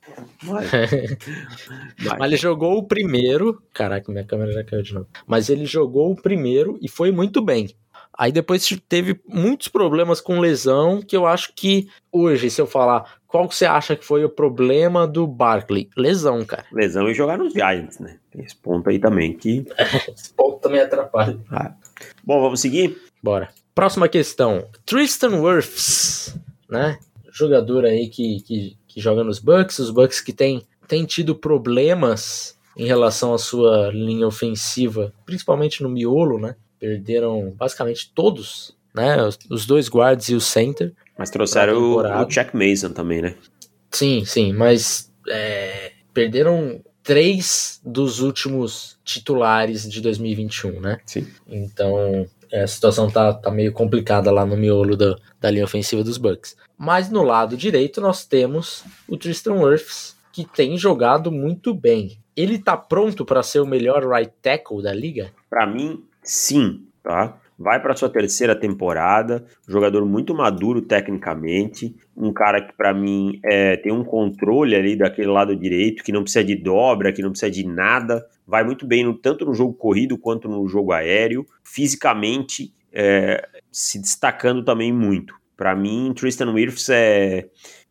Mas, 0.42 0.72
Mas 2.18 2.22
ele 2.32 2.38
jogou 2.38 2.78
o 2.78 2.84
primeiro. 2.84 3.62
Caraca, 3.74 4.12
minha 4.12 4.26
câmera 4.26 4.52
já 4.52 4.64
caiu 4.64 4.82
de 4.82 4.96
novo. 4.96 5.08
Mas 5.28 5.50
ele 5.50 5.66
jogou 5.66 6.12
o 6.12 6.16
primeiro 6.16 6.80
e 6.82 6.90
foi 6.90 7.12
muito 7.12 7.40
bem. 7.40 7.70
Aí 8.18 8.32
depois 8.32 8.68
teve 8.88 9.20
muitos 9.28 9.68
problemas 9.68 10.20
com 10.22 10.40
lesão, 10.40 11.02
que 11.02 11.16
eu 11.16 11.26
acho 11.26 11.54
que 11.56 11.88
hoje, 12.12 12.50
se 12.50 12.62
eu 12.62 12.68
falar 12.68 13.22
qual 13.32 13.48
que 13.48 13.56
você 13.56 13.66
acha 13.66 13.96
que 13.96 14.04
foi 14.04 14.26
o 14.26 14.30
problema 14.30 15.08
do 15.08 15.26
Barkley? 15.26 15.90
Lesão, 15.96 16.44
cara. 16.44 16.66
lesão 16.70 17.10
e 17.10 17.14
jogar 17.14 17.38
nos 17.38 17.54
Giants, 17.54 17.98
né? 17.98 18.18
Tem 18.30 18.44
esse 18.44 18.56
ponto 18.56 18.90
aí 18.90 19.00
também 19.00 19.34
que. 19.34 19.66
Esse 20.14 20.34
ponto 20.34 20.60
também 20.60 20.82
atrapalha. 20.82 21.40
Ah. 21.50 21.74
Bom, 22.24 22.42
vamos 22.42 22.60
seguir? 22.60 23.02
Bora. 23.24 23.50
Próxima 23.74 24.10
questão. 24.10 24.68
Tristan 24.86 25.42
Wirfs, 25.42 26.38
né? 26.70 27.00
Jogador 27.32 27.86
aí 27.86 28.10
que, 28.10 28.42
que, 28.42 28.78
que 28.86 29.00
joga 29.00 29.24
nos 29.24 29.40
Bucks. 29.40 29.80
Os 29.80 29.92
Bucks 29.92 30.20
que 30.20 30.34
tem, 30.34 30.64
tem 30.86 31.06
tido 31.06 31.34
problemas 31.34 32.58
em 32.76 32.86
relação 32.86 33.34
à 33.34 33.38
sua 33.38 33.92
linha 33.94 34.28
ofensiva, 34.28 35.14
principalmente 35.26 35.82
no 35.82 35.90
miolo, 35.90 36.38
né? 36.38 36.56
Perderam 36.82 37.54
basicamente 37.56 38.12
todos, 38.14 38.76
né? 38.94 39.24
Os, 39.24 39.40
os 39.50 39.66
dois 39.66 39.88
guards 39.88 40.28
e 40.28 40.36
o 40.36 40.42
center. 40.42 40.94
Mas 41.18 41.30
trouxeram 41.30 41.96
o, 41.96 42.30
Chuck 42.30 42.54
Mason 42.54 42.92
também, 42.92 43.22
né? 43.22 43.36
Sim, 43.92 44.26
sim, 44.26 44.52
mas 44.52 45.14
é, 45.30 45.92
perderam 46.14 46.82
três 47.04 47.80
dos 47.86 48.20
últimos 48.20 48.98
titulares 49.04 49.90
de 49.90 50.02
2021, 50.02 50.80
né? 50.80 50.98
Sim. 51.06 51.28
Então 51.48 52.28
é, 52.52 52.64
a 52.64 52.68
situação 52.68 53.10
tá, 53.10 53.34
tá 53.34 53.50
meio 53.50 53.72
complicada 53.72 54.30
lá 54.30 54.46
no 54.46 54.58
miolo 54.58 54.98
da, 54.98 55.16
da 55.40 55.50
linha 55.50 55.64
ofensiva 55.64 56.04
dos 56.04 56.18
Bucks. 56.18 56.56
Mas 56.78 57.10
no 57.10 57.24
lado 57.24 57.56
direito 57.56 58.02
nós 58.02 58.26
temos 58.26 58.84
o 59.08 59.16
Tristan 59.18 59.54
Wirfs, 59.54 60.18
que 60.34 60.46
tem 60.46 60.78
jogado 60.78 61.32
muito 61.32 61.74
bem. 61.74 62.18
Ele 62.36 62.58
tá 62.58 62.76
pronto 62.76 63.26
para 63.26 63.44
ser 63.44 63.60
o 63.60 63.68
melhor 63.68 64.08
right 64.08 64.34
tackle 64.42 64.82
da 64.82 64.94
liga? 64.94 65.32
Pra 65.50 65.68
mim, 65.68 66.04
sim, 66.34 66.86
tá? 67.04 67.38
Vai 67.58 67.80
pra 67.80 67.96
sua 67.96 68.10
terceira 68.10 68.56
temporada, 68.56 69.46
jogador 69.68 70.04
muito 70.04 70.34
maduro 70.34 70.82
tecnicamente, 70.82 71.96
um 72.18 72.34
cara 72.34 72.60
que 72.60 72.76
pra 72.76 72.92
mim 72.92 73.40
é, 73.46 73.78
tem 73.78 73.92
um 73.92 74.04
controle 74.04 74.76
ali 74.76 74.96
daquele 74.96 75.28
lado 75.28 75.56
direito, 75.56 76.04
que 76.04 76.12
não 76.12 76.24
precisa 76.24 76.44
de 76.44 76.56
dobra, 76.56 77.14
que 77.14 77.22
não 77.22 77.30
precisa 77.30 77.52
de 77.52 77.64
nada, 77.68 78.26
vai 78.48 78.64
muito 78.64 78.88
bem 78.88 79.04
no- 79.04 79.14
tanto 79.14 79.46
no 79.46 79.54
jogo 79.54 79.74
corrido 79.76 80.18
quanto 80.18 80.50
no 80.50 80.68
jogo 80.68 80.92
aéreo, 80.92 81.46
fisicamente 81.64 82.74
é, 82.92 83.48
se 83.72 84.00
destacando 84.00 84.64
também 84.64 84.92
muito. 84.92 85.36
Pra 85.56 85.76
mim, 85.76 86.12
Tristan 86.16 86.52
Wirfs 86.52 86.90
é 86.90 87.48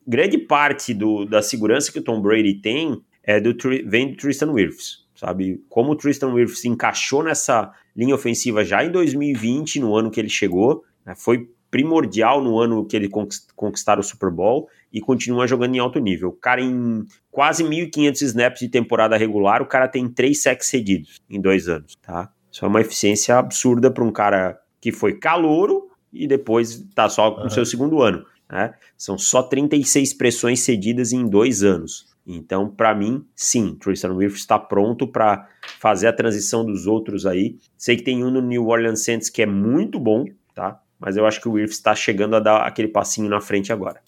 grande 0.07 0.39
parte 0.39 0.93
do, 0.93 1.25
da 1.25 1.43
segurança 1.43 1.93
que 1.93 1.99
o 2.01 2.03
Tom 2.03 2.21
Brady 2.21 2.55
tem 2.55 3.01
é 3.23 3.41
do, 3.41 3.55
vem 3.87 4.11
do 4.11 4.17
Tristan 4.17 4.51
Wirfs, 4.51 5.07
sabe? 5.15 5.63
Como 5.69 5.93
o 5.93 5.97
Tristan 5.97 6.33
Wirfs 6.33 6.61
se 6.61 6.69
encaixou 6.69 7.23
nessa 7.23 7.73
linha 7.97 8.15
ofensiva 8.15 8.65
já 8.65 8.85
em 8.85 8.91
2020, 8.91 9.81
no 9.81 9.95
ano 9.97 10.11
que 10.11 10.21
ele 10.21 10.29
chegou, 10.29 10.85
né? 11.05 11.15
foi 11.17 11.49
primordial 11.71 12.43
no 12.43 12.59
ano 12.59 12.85
que 12.85 12.97
ele 12.97 13.09
conquist- 13.09 13.49
conquistaram 13.55 14.01
o 14.01 14.05
Super 14.05 14.31
Bowl 14.31 14.69
e 14.93 15.01
continua 15.01 15.47
jogando 15.47 15.75
em 15.77 15.79
alto 15.79 16.01
nível. 16.01 16.31
O 16.31 16.33
cara 16.33 16.61
em 16.61 17.05
quase 17.31 17.63
1.500 17.63 18.23
snaps 18.23 18.61
de 18.61 18.69
temporada 18.69 19.17
regular, 19.17 19.63
o 19.63 19.67
cara 19.67 19.87
tem 19.87 20.09
três 20.09 20.43
sacks 20.43 20.67
cedidos 20.69 21.21
em 21.31 21.41
dois 21.41 21.69
anos, 21.69 21.95
tá? 22.03 22.29
Isso 22.51 22.65
é 22.65 22.69
uma 22.69 22.81
eficiência 22.81 23.37
absurda 23.39 23.89
para 23.91 24.03
um 24.03 24.11
cara 24.11 24.59
que 24.81 24.91
foi 24.91 25.15
calouro 25.15 25.89
e 26.13 26.27
depois 26.27 26.85
tá 26.93 27.09
só 27.09 27.31
com 27.31 27.37
o 27.37 27.41
Aham. 27.43 27.51
seu 27.51 27.65
segundo 27.65 28.03
ano, 28.03 28.25
né? 28.51 28.75
São 28.99 29.17
só 29.17 29.41
36 29.41 30.13
pressões 30.15 30.59
cedidas 30.61 31.13
em 31.13 31.25
dois 31.29 31.63
anos. 31.63 32.10
Então, 32.27 32.69
para 32.69 32.95
mim, 32.95 33.25
sim, 33.35 33.75
Tristan 33.75 34.13
Wirfs 34.15 34.41
está 34.41 34.59
pronto 34.59 35.07
para 35.09 35.49
fazer 35.79 36.07
a 36.07 36.13
transição 36.13 36.65
dos 36.65 36.87
outros 36.87 37.27
aí. 37.27 37.57
Sei 37.77 37.97
que 37.97 38.03
tem 38.03 38.23
um 38.25 38.31
no 38.31 38.41
New 38.43 38.67
Orleans 38.69 39.03
Saints 39.05 39.29
que 39.31 39.43
é 39.43 39.47
muito 39.47 39.99
bom, 39.99 40.27
tá? 40.55 40.81
Mas 40.99 41.17
eu 41.17 41.27
acho 41.27 41.41
que 41.41 41.49
o 41.49 41.53
Wirfs 41.53 41.77
está 41.79 41.95
chegando 41.95 42.37
a 42.37 42.41
dar 42.41 42.59
aquele 42.67 42.89
passinho 42.89 43.29
na 43.29 43.41
frente 43.41 43.73
agora. 43.73 44.01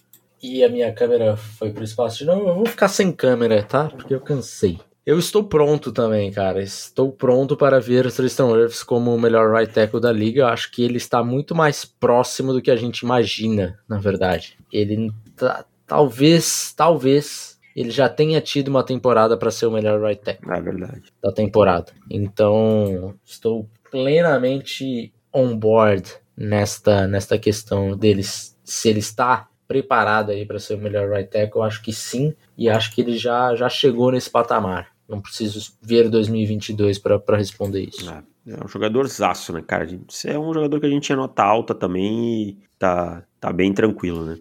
E 0.42 0.62
a 0.62 0.68
minha 0.68 0.92
câmera 0.92 1.36
foi 1.36 1.72
pro 1.72 1.84
espaço 1.84 2.18
de 2.18 2.24
novo. 2.26 2.48
Eu 2.48 2.54
vou 2.56 2.66
ficar 2.66 2.88
sem 2.88 3.10
câmera, 3.12 3.62
tá? 3.62 3.88
Porque 3.88 4.12
eu 4.14 4.20
cansei. 4.20 4.78
Eu 5.04 5.18
estou 5.18 5.42
pronto 5.42 5.90
também, 5.90 6.30
cara. 6.30 6.62
Estou 6.62 7.10
pronto 7.10 7.56
para 7.56 7.80
ver 7.80 8.06
o 8.06 8.12
Tristan 8.12 8.46
Wirfs 8.46 8.82
como 8.84 9.12
o 9.14 9.20
melhor 9.20 9.52
right 9.52 9.72
tackle 9.72 10.00
da 10.00 10.12
liga. 10.12 10.42
Eu 10.42 10.46
acho 10.46 10.70
que 10.70 10.82
ele 10.84 10.96
está 10.96 11.24
muito 11.24 11.54
mais 11.54 11.84
próximo 11.84 12.52
do 12.52 12.62
que 12.62 12.70
a 12.70 12.76
gente 12.76 13.00
imagina, 13.00 13.78
na 13.88 13.98
verdade. 13.98 14.56
Ele 14.72 15.10
tá- 15.36 15.64
talvez, 15.86 16.72
talvez 16.76 17.51
ele 17.74 17.90
já 17.90 18.08
tenha 18.08 18.40
tido 18.40 18.68
uma 18.68 18.84
temporada 18.84 19.36
para 19.36 19.50
ser 19.50 19.66
o 19.66 19.70
melhor 19.70 20.00
right 20.00 20.22
tackle 20.22 20.52
É 20.52 20.60
verdade. 20.60 21.02
da 21.22 21.32
temporada. 21.32 21.92
Então, 22.10 23.14
estou 23.24 23.68
plenamente 23.90 25.12
on 25.32 25.56
board 25.56 26.10
nesta, 26.36 27.06
nesta 27.06 27.38
questão 27.38 27.96
deles. 27.96 28.58
Se 28.64 28.88
ele 28.88 28.98
está 29.00 29.48
preparado 29.66 30.30
aí 30.30 30.44
para 30.44 30.58
ser 30.58 30.74
o 30.74 30.78
melhor 30.78 31.08
right 31.08 31.30
tackle, 31.30 31.60
eu 31.60 31.62
acho 31.62 31.82
que 31.82 31.92
sim, 31.92 32.34
e 32.58 32.68
acho 32.68 32.94
que 32.94 33.00
ele 33.00 33.16
já, 33.16 33.54
já 33.54 33.68
chegou 33.68 34.12
nesse 34.12 34.28
patamar. 34.28 34.88
Não 35.08 35.20
preciso 35.20 35.72
ver 35.80 36.08
2022 36.08 36.98
para 36.98 37.36
responder 37.36 37.82
isso. 37.88 38.08
É, 38.10 38.22
é 38.52 38.64
um 38.64 38.68
jogador 38.68 39.06
zaço, 39.08 39.52
né, 39.52 39.62
cara? 39.66 39.86
Você 40.08 40.30
é 40.30 40.38
um 40.38 40.52
jogador 40.52 40.80
que 40.80 40.86
a 40.86 40.90
gente 40.90 41.04
tinha 41.04 41.16
nota 41.16 41.42
alta 41.42 41.74
também 41.74 42.48
e 42.50 42.58
tá, 42.78 43.22
tá 43.40 43.52
bem 43.52 43.72
tranquilo, 43.72 44.24
né? 44.24 44.38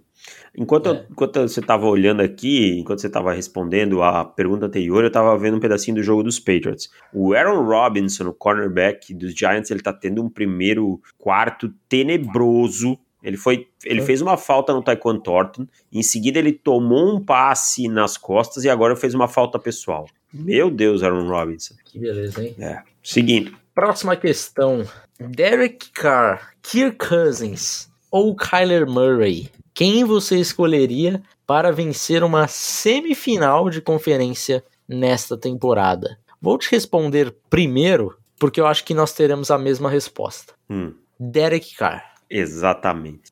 Enquanto, 0.57 0.88
eu- 0.88 0.95
É. 0.95 1.05
enquanto 1.10 1.39
você 1.41 1.62
tava 1.62 1.86
olhando 1.86 2.21
aqui, 2.21 2.77
enquanto 2.79 2.99
você 2.99 3.10
tava 3.10 3.34
respondendo 3.34 4.01
a 4.03 4.25
pergunta 4.25 4.65
anterior, 4.65 5.03
eu 5.03 5.12
tava 5.12 5.38
vendo 5.38 5.57
um 5.57 5.60
pedacinho 5.60 5.95
do 5.97 6.03
jogo 6.03 6.23
dos 6.23 6.39
Patriots. 6.39 6.89
O 7.13 7.34
Aaron 7.34 7.63
Robinson, 7.63 8.27
o 8.27 8.34
cornerback 8.34 9.13
dos 9.13 9.34
Giants, 9.34 9.71
ele 9.71 9.81
tá 9.81 9.93
tendo 9.93 10.21
um 10.23 10.29
primeiro 10.29 11.01
quarto 11.17 11.73
tenebroso, 11.88 12.97
Ele 13.23 13.38
foi, 13.38 13.67
ele 13.86 14.01
fez 14.01 14.19
uma 14.19 14.36
falta 14.36 14.73
no 14.73 14.81
Taekwondo 14.81 15.21
Thornton, 15.21 15.67
em 15.93 16.01
seguida 16.01 16.39
ele 16.39 16.51
tomou 16.51 17.15
um 17.15 17.23
passe 17.23 17.88
nas 17.88 18.17
costas 18.17 18.63
e 18.63 18.69
agora 18.69 18.95
fez 18.95 19.13
uma 19.13 19.27
falta 19.27 19.60
pessoal. 19.60 20.07
Meu 20.34 20.71
Deus, 20.71 21.03
Aaron 21.03 21.27
Robinson. 21.29 21.75
Que 21.86 21.99
beleza, 21.99 22.43
hein? 22.43 22.55
É. 22.57 22.81
Seguindo. 23.03 23.55
Próxima 23.75 24.15
questão. 24.15 24.84
Derek 25.19 25.91
Carr, 25.91 26.51
Kirk 26.63 26.97
Cousins 26.97 27.88
ou 28.10 28.36
Kyler 28.36 28.88
Murray? 28.89 29.51
Quem 29.82 30.04
você 30.04 30.38
escolheria 30.38 31.24
para 31.44 31.72
vencer 31.72 32.24
uma 32.24 32.48
semifinal 32.48 33.67
de 33.67 33.82
conferência 33.82 34.63
nesta 34.88 35.36
temporada? 35.36 36.20
Vou 36.39 36.56
te 36.60 36.70
responder 36.70 37.36
primeiro, 37.50 38.15
porque 38.38 38.62
eu 38.62 38.67
acho 38.67 38.84
que 38.84 38.94
nós 38.94 39.12
teremos 39.12 39.50
a 39.50 39.58
mesma 39.58 39.89
resposta. 39.89 40.54
Hum, 40.70 40.94
Derek 41.20 41.74
Carr. 41.74 42.13
exatamente. 42.30 43.32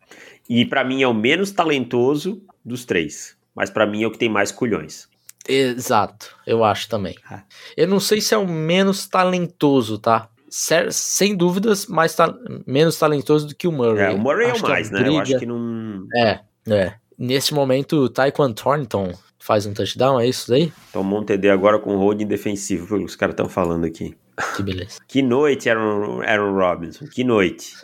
E 0.49 0.65
pra 0.65 0.83
mim 0.83 1.03
é 1.03 1.07
o 1.07 1.13
menos 1.13 1.51
talentoso 1.51 2.41
dos 2.65 2.83
três. 2.83 3.37
Mas 3.53 3.69
pra 3.69 3.85
mim 3.85 4.01
é 4.01 4.07
o 4.07 4.11
que 4.11 4.17
tem 4.17 4.27
mais 4.27 4.51
culhões. 4.51 5.07
Exato, 5.47 6.35
eu 6.47 6.63
acho 6.63 6.89
também. 6.89 7.15
Ah. 7.29 7.43
Eu 7.77 7.87
não 7.87 7.99
sei 7.99 8.21
se 8.21 8.33
é 8.33 8.37
o 8.39 8.47
menos 8.47 9.07
talentoso, 9.07 9.99
tá? 9.99 10.27
Sem 10.49 11.35
dúvidas, 11.35 11.85
mais 11.85 12.15
ta- 12.15 12.33
menos 12.65 12.97
talentoso 12.97 13.47
do 13.47 13.55
que 13.55 13.67
o 13.67 13.71
Murray. 13.71 14.11
É, 14.13 14.15
o 14.15 14.17
Murray 14.17 14.47
é 14.47 14.51
Acho 14.51 14.61
o 14.61 14.65
que 14.65 14.71
a 14.71 14.75
mais, 14.75 14.91
né? 14.91 15.07
Eu 15.07 15.19
acho 15.19 15.39
que 15.39 15.45
não. 15.45 16.07
É, 16.15 16.39
é. 16.67 16.93
Nesse 17.17 17.53
momento, 17.53 17.97
o 18.03 18.09
Taekwondo 18.09 18.55
Thornton 18.55 19.13
faz 19.37 19.65
um 19.65 19.73
touchdown, 19.73 20.19
é 20.19 20.27
isso 20.27 20.49
daí? 20.49 20.71
Tomou 20.93 21.21
um 21.21 21.25
TD 21.25 21.49
agora 21.49 21.79
com 21.79 21.95
holding 21.97 22.27
defensivo, 22.27 22.87
pelo 22.87 22.99
que 22.99 23.05
os 23.05 23.15
caras 23.15 23.33
estão 23.33 23.49
falando 23.49 23.85
aqui. 23.85 24.15
Que 24.55 24.63
beleza. 24.63 24.99
Que 25.07 25.21
noite, 25.21 25.69
Aaron, 25.69 26.21
Aaron 26.21 26.53
Robinson. 26.53 27.05
Que 27.07 27.23
noite. 27.23 27.75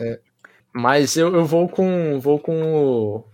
Mas 0.72 1.16
eu, 1.16 1.34
eu 1.34 1.44
vou 1.44 1.68
com. 1.68 2.18
Vou 2.20 2.38
com 2.38 2.62
o. 2.62 3.24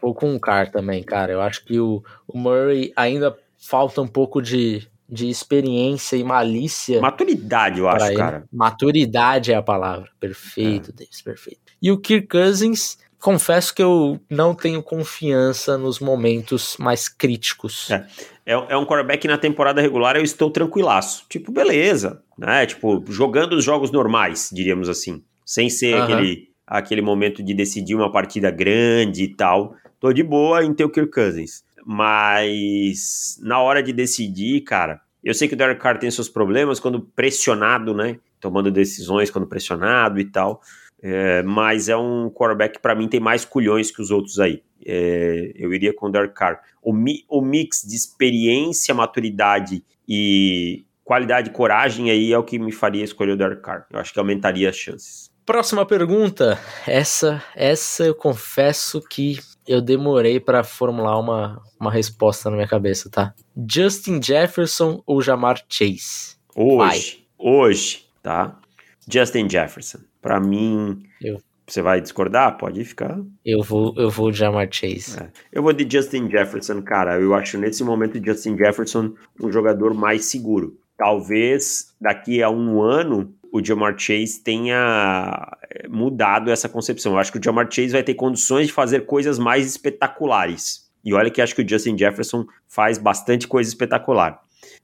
Vou 0.00 0.14
com 0.14 0.34
o 0.34 0.40
Carr 0.40 0.70
também, 0.70 1.02
cara. 1.02 1.32
Eu 1.32 1.40
acho 1.40 1.64
que 1.64 1.78
o, 1.80 2.02
o 2.28 2.38
Murray 2.38 2.92
ainda 2.94 3.36
falta 3.58 4.00
um 4.00 4.06
pouco 4.06 4.40
de, 4.42 4.86
de 5.08 5.28
experiência 5.28 6.16
e 6.16 6.24
malícia. 6.24 7.00
Maturidade, 7.00 7.80
eu 7.80 7.88
acho, 7.88 8.06
ele. 8.06 8.16
cara. 8.16 8.44
Maturidade 8.52 9.52
é 9.52 9.54
a 9.54 9.62
palavra. 9.62 10.10
Perfeito, 10.18 10.92
Davis, 10.92 11.22
perfeito. 11.22 11.60
E 11.80 11.90
o 11.92 11.98
Kirk 11.98 12.26
Cousins, 12.26 12.98
confesso 13.20 13.74
que 13.74 13.82
eu 13.82 14.20
não 14.28 14.54
tenho 14.54 14.82
confiança 14.82 15.78
nos 15.78 16.00
momentos 16.00 16.76
mais 16.78 17.08
críticos. 17.08 17.90
É. 17.90 18.06
É, 18.46 18.52
é 18.52 18.76
um 18.76 18.86
quarterback 18.86 19.26
na 19.26 19.36
temporada 19.36 19.80
regular, 19.80 20.16
eu 20.16 20.22
estou 20.22 20.48
tranquilaço. 20.50 21.26
Tipo, 21.28 21.50
beleza. 21.50 22.22
Né? 22.38 22.64
Tipo, 22.64 23.04
jogando 23.08 23.54
os 23.54 23.64
jogos 23.64 23.90
normais, 23.90 24.50
diríamos 24.52 24.88
assim. 24.88 25.22
Sem 25.44 25.68
ser 25.68 25.94
aquele, 25.94 26.48
aquele 26.64 27.02
momento 27.02 27.42
de 27.42 27.52
decidir 27.52 27.96
uma 27.96 28.10
partida 28.10 28.50
grande 28.50 29.24
e 29.24 29.34
tal. 29.34 29.74
Tô 29.98 30.12
de 30.12 30.22
boa 30.22 30.64
em 30.64 30.72
ter 30.72 30.84
o 30.84 30.90
Kirk 30.90 31.10
Cousins. 31.10 31.64
Mas 31.86 33.38
na 33.40 33.60
hora 33.60 33.82
de 33.82 33.92
decidir, 33.92 34.60
cara, 34.62 35.00
eu 35.22 35.32
sei 35.32 35.48
que 35.48 35.54
o 35.54 35.56
Derek 35.56 35.80
Carr 35.80 35.98
tem 35.98 36.10
seus 36.10 36.28
problemas 36.28 36.80
quando 36.80 37.00
pressionado, 37.00 37.94
né? 37.94 38.18
Tomando 38.40 38.70
decisões 38.70 39.30
quando 39.30 39.46
pressionado 39.46 40.20
e 40.20 40.24
tal. 40.24 40.60
É, 41.02 41.42
mas 41.42 41.88
é 41.88 41.96
um 41.96 42.30
quarterback 42.30 42.74
que 42.76 42.82
pra 42.82 42.94
mim 42.94 43.06
tem 43.08 43.20
mais 43.20 43.44
culhões 43.44 43.90
que 43.90 44.00
os 44.02 44.10
outros 44.10 44.38
aí. 44.40 44.62
É, 44.84 45.52
eu 45.54 45.72
iria 45.72 45.92
com 45.94 46.06
o 46.06 46.10
Derek 46.10 46.34
Carr. 46.34 46.60
O, 46.82 46.92
mi- 46.92 47.24
o 47.28 47.40
mix 47.40 47.82
de 47.82 47.94
experiência, 47.94 48.94
maturidade 48.94 49.84
e 50.08 50.84
qualidade 51.04 51.50
e 51.50 51.52
coragem 51.52 52.10
aí 52.10 52.32
é 52.32 52.38
o 52.38 52.42
que 52.44 52.58
me 52.58 52.72
faria 52.72 53.04
escolher 53.04 53.32
o 53.32 53.36
Derek 53.36 53.62
Carr. 53.62 53.86
Eu 53.92 53.98
acho 53.98 54.12
que 54.12 54.18
aumentaria 54.18 54.68
as 54.68 54.76
chances. 54.76 55.30
Próxima 55.44 55.86
pergunta. 55.86 56.58
Essa, 56.86 57.42
essa 57.54 58.04
eu 58.04 58.14
confesso 58.14 59.00
que 59.08 59.38
eu 59.68 59.80
demorei 59.80 60.38
pra 60.40 60.62
formular 60.64 61.18
uma, 61.18 61.60
uma 61.80 61.90
resposta 61.90 62.48
na 62.50 62.56
minha 62.56 62.68
cabeça, 62.68 63.10
tá? 63.10 63.34
Justin 63.70 64.22
Jefferson 64.22 65.02
ou 65.06 65.20
Jamar 65.22 65.62
Chase? 65.68 66.36
Hoje, 66.54 67.26
hoje, 67.38 68.04
tá? 68.22 68.58
Justin 69.10 69.48
Jefferson. 69.48 69.98
Pra 70.20 70.40
mim, 70.40 71.02
Eu- 71.22 71.40
você 71.66 71.82
vai 71.82 72.00
discordar? 72.00 72.56
Pode 72.58 72.84
ficar. 72.84 73.18
Eu 73.44 73.62
vou, 73.62 73.92
eu 73.96 74.08
vou 74.10 74.30
de 74.30 74.38
Jamar 74.38 74.68
Chase. 74.70 75.18
É. 75.20 75.28
Eu 75.52 75.62
vou 75.62 75.72
de 75.72 75.86
Justin 75.90 76.30
Jefferson, 76.30 76.80
cara. 76.82 77.20
Eu 77.20 77.34
acho 77.34 77.58
nesse 77.58 77.82
momento 77.84 78.24
Justin 78.24 78.56
Jefferson 78.56 79.14
um 79.42 79.50
jogador 79.50 79.92
mais 79.94 80.26
seguro. 80.26 80.78
Talvez 80.96 81.94
daqui 82.00 82.42
a 82.42 82.48
um 82.50 82.80
ano 82.82 83.34
o 83.56 83.64
Jamar 83.64 83.98
Chase 83.98 84.40
tenha 84.42 85.56
eh, 85.70 85.88
mudado 85.88 86.50
essa 86.50 86.68
concepção. 86.68 87.12
Eu 87.12 87.18
acho 87.18 87.32
que 87.32 87.38
o 87.38 87.42
Jamar 87.42 87.66
Chase 87.70 87.88
vai 87.88 88.02
ter 88.02 88.14
condições 88.14 88.66
de 88.66 88.72
fazer 88.72 89.06
coisas 89.06 89.38
mais 89.38 89.66
espetaculares. 89.66 90.86
E 91.04 91.14
olha 91.14 91.30
que 91.30 91.40
acho 91.40 91.54
que 91.54 91.62
o 91.62 91.68
Justin 91.68 91.96
Jefferson 91.96 92.44
faz 92.66 92.98
bastante 92.98 93.46
coisa 93.46 93.68
espetacular. 93.68 94.40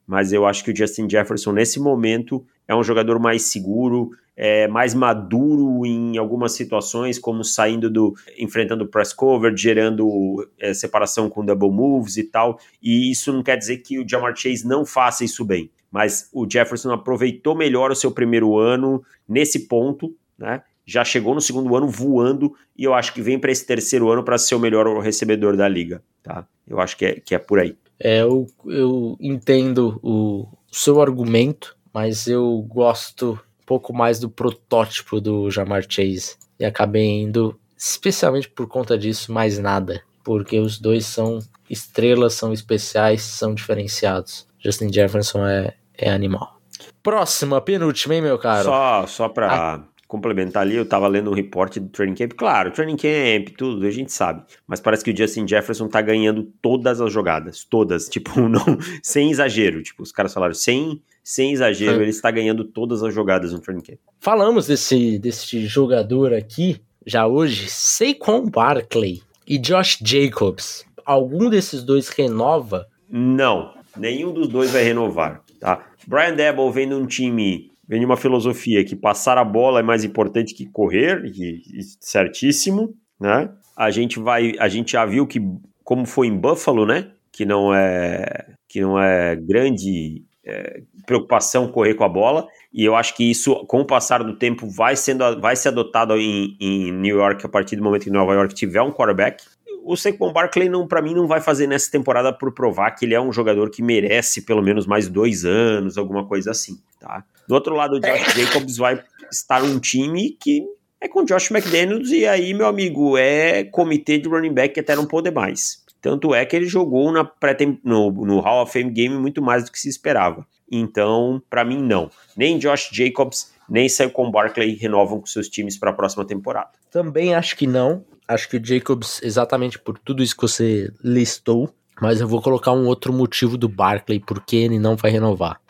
Mas 0.07 0.33
eu 0.33 0.47
acho 0.47 0.65
que 0.65 0.71
o 0.71 0.77
Justin 0.77 1.09
Jefferson, 1.09 1.53
nesse 1.53 1.81
momento, 1.81 2.45
é 2.67 2.75
um 2.75 2.83
jogador 2.83 3.19
mais 3.19 3.43
seguro, 3.43 4.11
é, 4.37 4.69
mais 4.69 4.95
maduro 4.95 5.85
em 5.85 6.17
algumas 6.17 6.53
situações, 6.53 7.19
como 7.19 7.45
saindo 7.45 7.91
do. 7.91 8.15
enfrentando 8.39 8.87
press 8.87 9.13
cover, 9.13 9.57
gerando 9.57 10.49
é, 10.59 10.73
separação 10.73 11.29
com 11.29 11.45
double 11.45 11.71
moves 11.71 12.17
e 12.17 12.25
tal. 12.25 12.59
E 12.83 13.11
isso 13.11 13.33
não 13.33 13.43
quer 13.43 13.57
dizer 13.57 13.79
que 13.79 13.99
o 13.99 14.09
Jamar 14.09 14.35
Chase 14.37 14.67
não 14.67 14.87
faça 14.87 15.25
isso 15.25 15.45
bem. 15.45 15.71
Mas 15.93 16.31
o 16.33 16.49
Jefferson 16.51 16.91
aproveitou 16.91 17.55
melhor 17.55 17.91
o 17.91 17.95
seu 17.95 18.11
primeiro 18.11 18.59
ano 18.59 19.05
nesse 19.29 19.69
ponto, 19.69 20.17
né? 20.39 20.63
Já 20.85 21.05
chegou 21.05 21.35
no 21.35 21.41
segundo 21.41 21.77
ano 21.77 21.87
voando 21.87 22.55
e 22.77 22.83
eu 22.83 22.95
acho 22.95 23.13
que 23.15 23.23
vem 23.23 23.39
para 23.39 23.53
esse 23.53 23.65
terceiro 23.65 24.11
ano 24.11 24.25
para 24.25 24.39
ser 24.39 24.57
o 24.57 24.59
melhor 24.59 24.87
recebedor 25.01 25.57
da 25.57 25.69
liga, 25.69 26.03
tá? 26.23 26.45
Eu 26.67 26.81
acho 26.81 26.97
que 26.97 27.05
é, 27.05 27.13
que 27.21 27.35
é 27.35 27.39
por 27.39 27.61
aí. 27.61 27.77
É, 28.01 28.23
eu, 28.23 28.49
eu 28.67 29.17
entendo 29.21 30.01
o 30.03 30.49
seu 30.73 31.01
argumento, 31.01 31.77
mas 31.95 32.27
eu 32.27 32.67
gosto 32.69 33.39
um 33.63 33.67
pouco 33.67 33.93
mais 33.93 34.19
do 34.19 34.29
protótipo 34.29 35.21
do 35.21 35.51
Jamar 35.51 35.85
Chase. 35.89 36.37
E 36.59 36.65
acabei 36.65 37.23
indo, 37.23 37.57
especialmente 37.77 38.49
por 38.49 38.67
conta 38.67 38.99
disso, 38.99 39.31
mais 39.31 39.59
nada. 39.59 40.03
Porque 40.25 40.59
os 40.59 40.81
dois 40.81 41.07
são 41.07 41.39
estrelas, 41.71 42.35
são 42.35 42.53
especiais, 42.53 43.23
são 43.23 43.55
diferenciados. 43.55 44.47
Justin 44.59 44.93
Jefferson 44.93 45.47
é, 45.47 45.75
é 45.97 46.11
animal. 46.11 46.61
Próxima, 47.03 47.61
penúltima, 47.61 48.15
hein, 48.15 48.23
meu 48.23 48.39
caro? 48.39 48.65
Só, 48.65 49.07
só 49.07 49.29
para 49.29 49.85
complementar 50.09 50.63
ali, 50.63 50.77
eu 50.77 50.85
tava 50.85 51.09
lendo 51.09 51.31
um 51.31 51.35
reporte 51.35 51.81
do 51.81 51.89
Training 51.89 52.15
Camp. 52.15 52.33
Claro, 52.37 52.71
Training 52.71 52.97
Camp, 52.97 53.57
tudo, 53.57 53.87
a 53.87 53.91
gente 53.91 54.13
sabe. 54.13 54.43
Mas 54.67 54.79
parece 54.79 55.03
que 55.03 55.11
o 55.11 55.17
Justin 55.17 55.49
Jefferson 55.49 55.89
tá 55.89 56.03
ganhando 56.03 56.45
todas 56.61 57.01
as 57.01 57.11
jogadas. 57.11 57.65
Todas. 57.65 58.09
Tipo, 58.09 58.41
não, 58.47 58.61
sem 59.03 59.31
exagero. 59.31 59.83
Tipo, 59.83 60.03
os 60.03 60.13
caras 60.13 60.35
falaram, 60.35 60.53
sem, 60.55 61.01
sem 61.25 61.53
exagero, 61.53 61.99
É. 61.99 62.03
ele 62.03 62.11
está 62.11 62.31
ganhando 62.31 62.63
todas 62.63 63.03
as 63.03 63.15
jogadas 63.15 63.53
no 63.53 63.61
Training 63.61 63.83
Camp. 63.83 63.99
Falamos 64.21 64.67
desse, 64.67 65.19
desse 65.19 65.67
jogador 65.67 66.35
aqui 66.35 66.81
já 67.07 67.27
hoje, 67.27 67.69
Saquon 67.69 68.49
Barkley 68.49 69.23
e 69.47 69.59
Josh 69.59 69.99
Jacobs. 70.05 70.85
Algum 71.05 71.49
desses 71.49 71.83
dois 71.83 72.09
renova? 72.11 72.87
Não, 73.11 73.73
nenhum 73.97 74.33
dos 74.33 74.47
dois 74.47 74.71
vai 74.71 74.83
renovar, 74.85 75.43
tá? 75.63 75.87
Brian 76.07 76.35
Debo 76.35 76.71
vem 76.71 76.89
de 76.89 76.95
um 76.95 77.07
time, 77.07 77.71
vem 77.89 78.01
de 78.01 78.05
uma 78.05 78.17
filosofia 78.17 78.85
que 78.85 78.97
passar 78.97 79.39
a 79.39 79.45
bola 79.45 79.81
é 79.81 79.83
mais 79.83 80.05
importante 80.05 80.55
que 80.55 80.67
correr, 80.67 81.25
e, 81.25 81.63
e 81.79 81.83
certíssimo, 82.01 82.95
né? 83.19 83.51
A 83.77 83.91
gente 83.91 84.19
vai, 84.19 84.55
a 84.59 84.69
gente 84.69 84.93
já 84.93 85.07
viu 85.07 85.27
que 85.27 85.41
como 85.85 86.05
foi 86.05 86.27
em 86.27 86.37
Buffalo, 86.37 86.85
né? 86.85 87.13
Que 87.31 87.47
não 87.47 87.73
é 87.73 88.55
que 88.69 88.81
não 88.81 88.99
é 88.99 89.37
grande 89.37 90.25
é, 90.45 90.83
preocupação 91.07 91.69
correr 91.69 91.95
com 91.95 92.05
a 92.05 92.09
bola. 92.09 92.47
E 92.73 92.85
eu 92.85 92.97
acho 92.97 93.15
que 93.15 93.31
isso, 93.31 93.55
com 93.67 93.81
o 93.81 93.87
passar 93.87 94.23
do 94.25 94.37
tempo, 94.37 94.69
vai, 94.69 94.97
sendo, 94.97 95.41
vai 95.41 95.55
ser 95.55 95.69
adotado 95.69 96.17
em, 96.17 96.57
em 96.61 96.91
New 96.93 97.17
York 97.17 97.45
a 97.45 97.49
partir 97.49 97.77
do 97.77 97.83
momento 97.83 98.05
que 98.05 98.11
Nova 98.11 98.35
York 98.35 98.55
tiver 98.55 98.83
um 98.83 98.91
quarterback. 98.91 99.45
O 99.85 99.97
Saquon 99.97 100.33
Barkley, 100.33 100.69
não, 100.69 100.87
para 100.87 101.03
mim, 101.03 101.15
não 101.15 101.27
vai 101.27 101.41
fazer 101.41 101.67
nessa 101.67 101.91
temporada 101.91 102.33
por 102.33 102.53
provar 102.53 102.93
que 102.93 103.05
ele 103.05 103.15
é 103.15 103.21
um 103.21 103.33
jogador 103.33 103.71
que 103.71 103.83
merece 103.83 104.43
pelo 104.43 104.63
menos 104.63 104.87
mais 104.87 105.09
dois 105.09 105.45
anos, 105.45 105.99
alguma 105.99 106.27
coisa 106.27 106.53
assim, 106.53 106.79
tá? 107.01 107.25
Do 107.49 107.55
outro 107.55 107.75
lado, 107.75 107.97
o 107.97 108.01
Josh 108.01 108.35
Jacobs 108.35 108.77
vai 108.77 109.03
estar 109.31 109.63
um 109.63 109.79
time 109.79 110.37
que 110.41 110.65
é 111.01 111.09
com 111.09 111.25
Josh 111.25 111.51
McDaniels 111.51 112.11
e 112.11 112.27
aí, 112.27 112.55
meu 112.55 112.67
amigo, 112.67 113.19
é 113.19 113.65
comitê 113.65 114.19
de 114.19 114.29
running 114.29 114.55
back 114.55 114.79
até 114.79 114.95
não 114.95 115.05
poder 115.05 115.33
mais. 115.33 115.83
Tanto 116.01 116.35
é 116.35 116.45
que 116.45 116.55
ele 116.55 116.67
jogou 116.67 117.11
na 117.13 117.25
pré 117.25 117.57
no, 117.85 118.11
no 118.11 118.41
Hall 118.41 118.63
of 118.63 118.73
Fame 118.73 118.91
Game 118.91 119.17
muito 119.17 119.43
mais 119.43 119.65
do 119.65 119.73
que 119.73 119.79
se 119.79 119.89
esperava. 119.89 120.47
Então, 120.71 121.43
para 121.51 121.65
mim, 121.65 121.83
não. 121.83 122.11
Nem 122.37 122.59
Josh 122.59 122.89
Jacobs, 122.93 123.53
nem 123.69 123.89
Saquon 123.89 124.31
Barkley 124.31 124.75
renovam 124.75 125.21
com 125.21 125.27
seus 125.27 125.49
times 125.49 125.77
para 125.77 125.91
a 125.91 125.93
próxima 125.93 126.25
temporada. 126.25 126.71
Também 126.91 127.35
acho 127.35 127.57
que 127.57 127.67
não. 127.67 128.05
Acho 128.27 128.49
que 128.49 128.57
o 128.57 128.65
Jacobs, 128.65 129.21
exatamente 129.23 129.79
por 129.79 129.99
tudo 129.99 130.23
isso 130.23 130.35
que 130.35 130.43
você 130.43 130.93
listou, 131.03 131.75
mas 132.01 132.21
eu 132.21 132.29
vou 132.29 132.41
colocar 132.41 132.73
um 132.73 132.87
outro 132.87 133.13
motivo 133.13 133.57
do 133.57 133.69
Barkley 133.69 134.21
porque 134.21 134.57
ele 134.57 134.79
não 134.79 134.97
vai 134.97 135.11
renovar. 135.11 135.61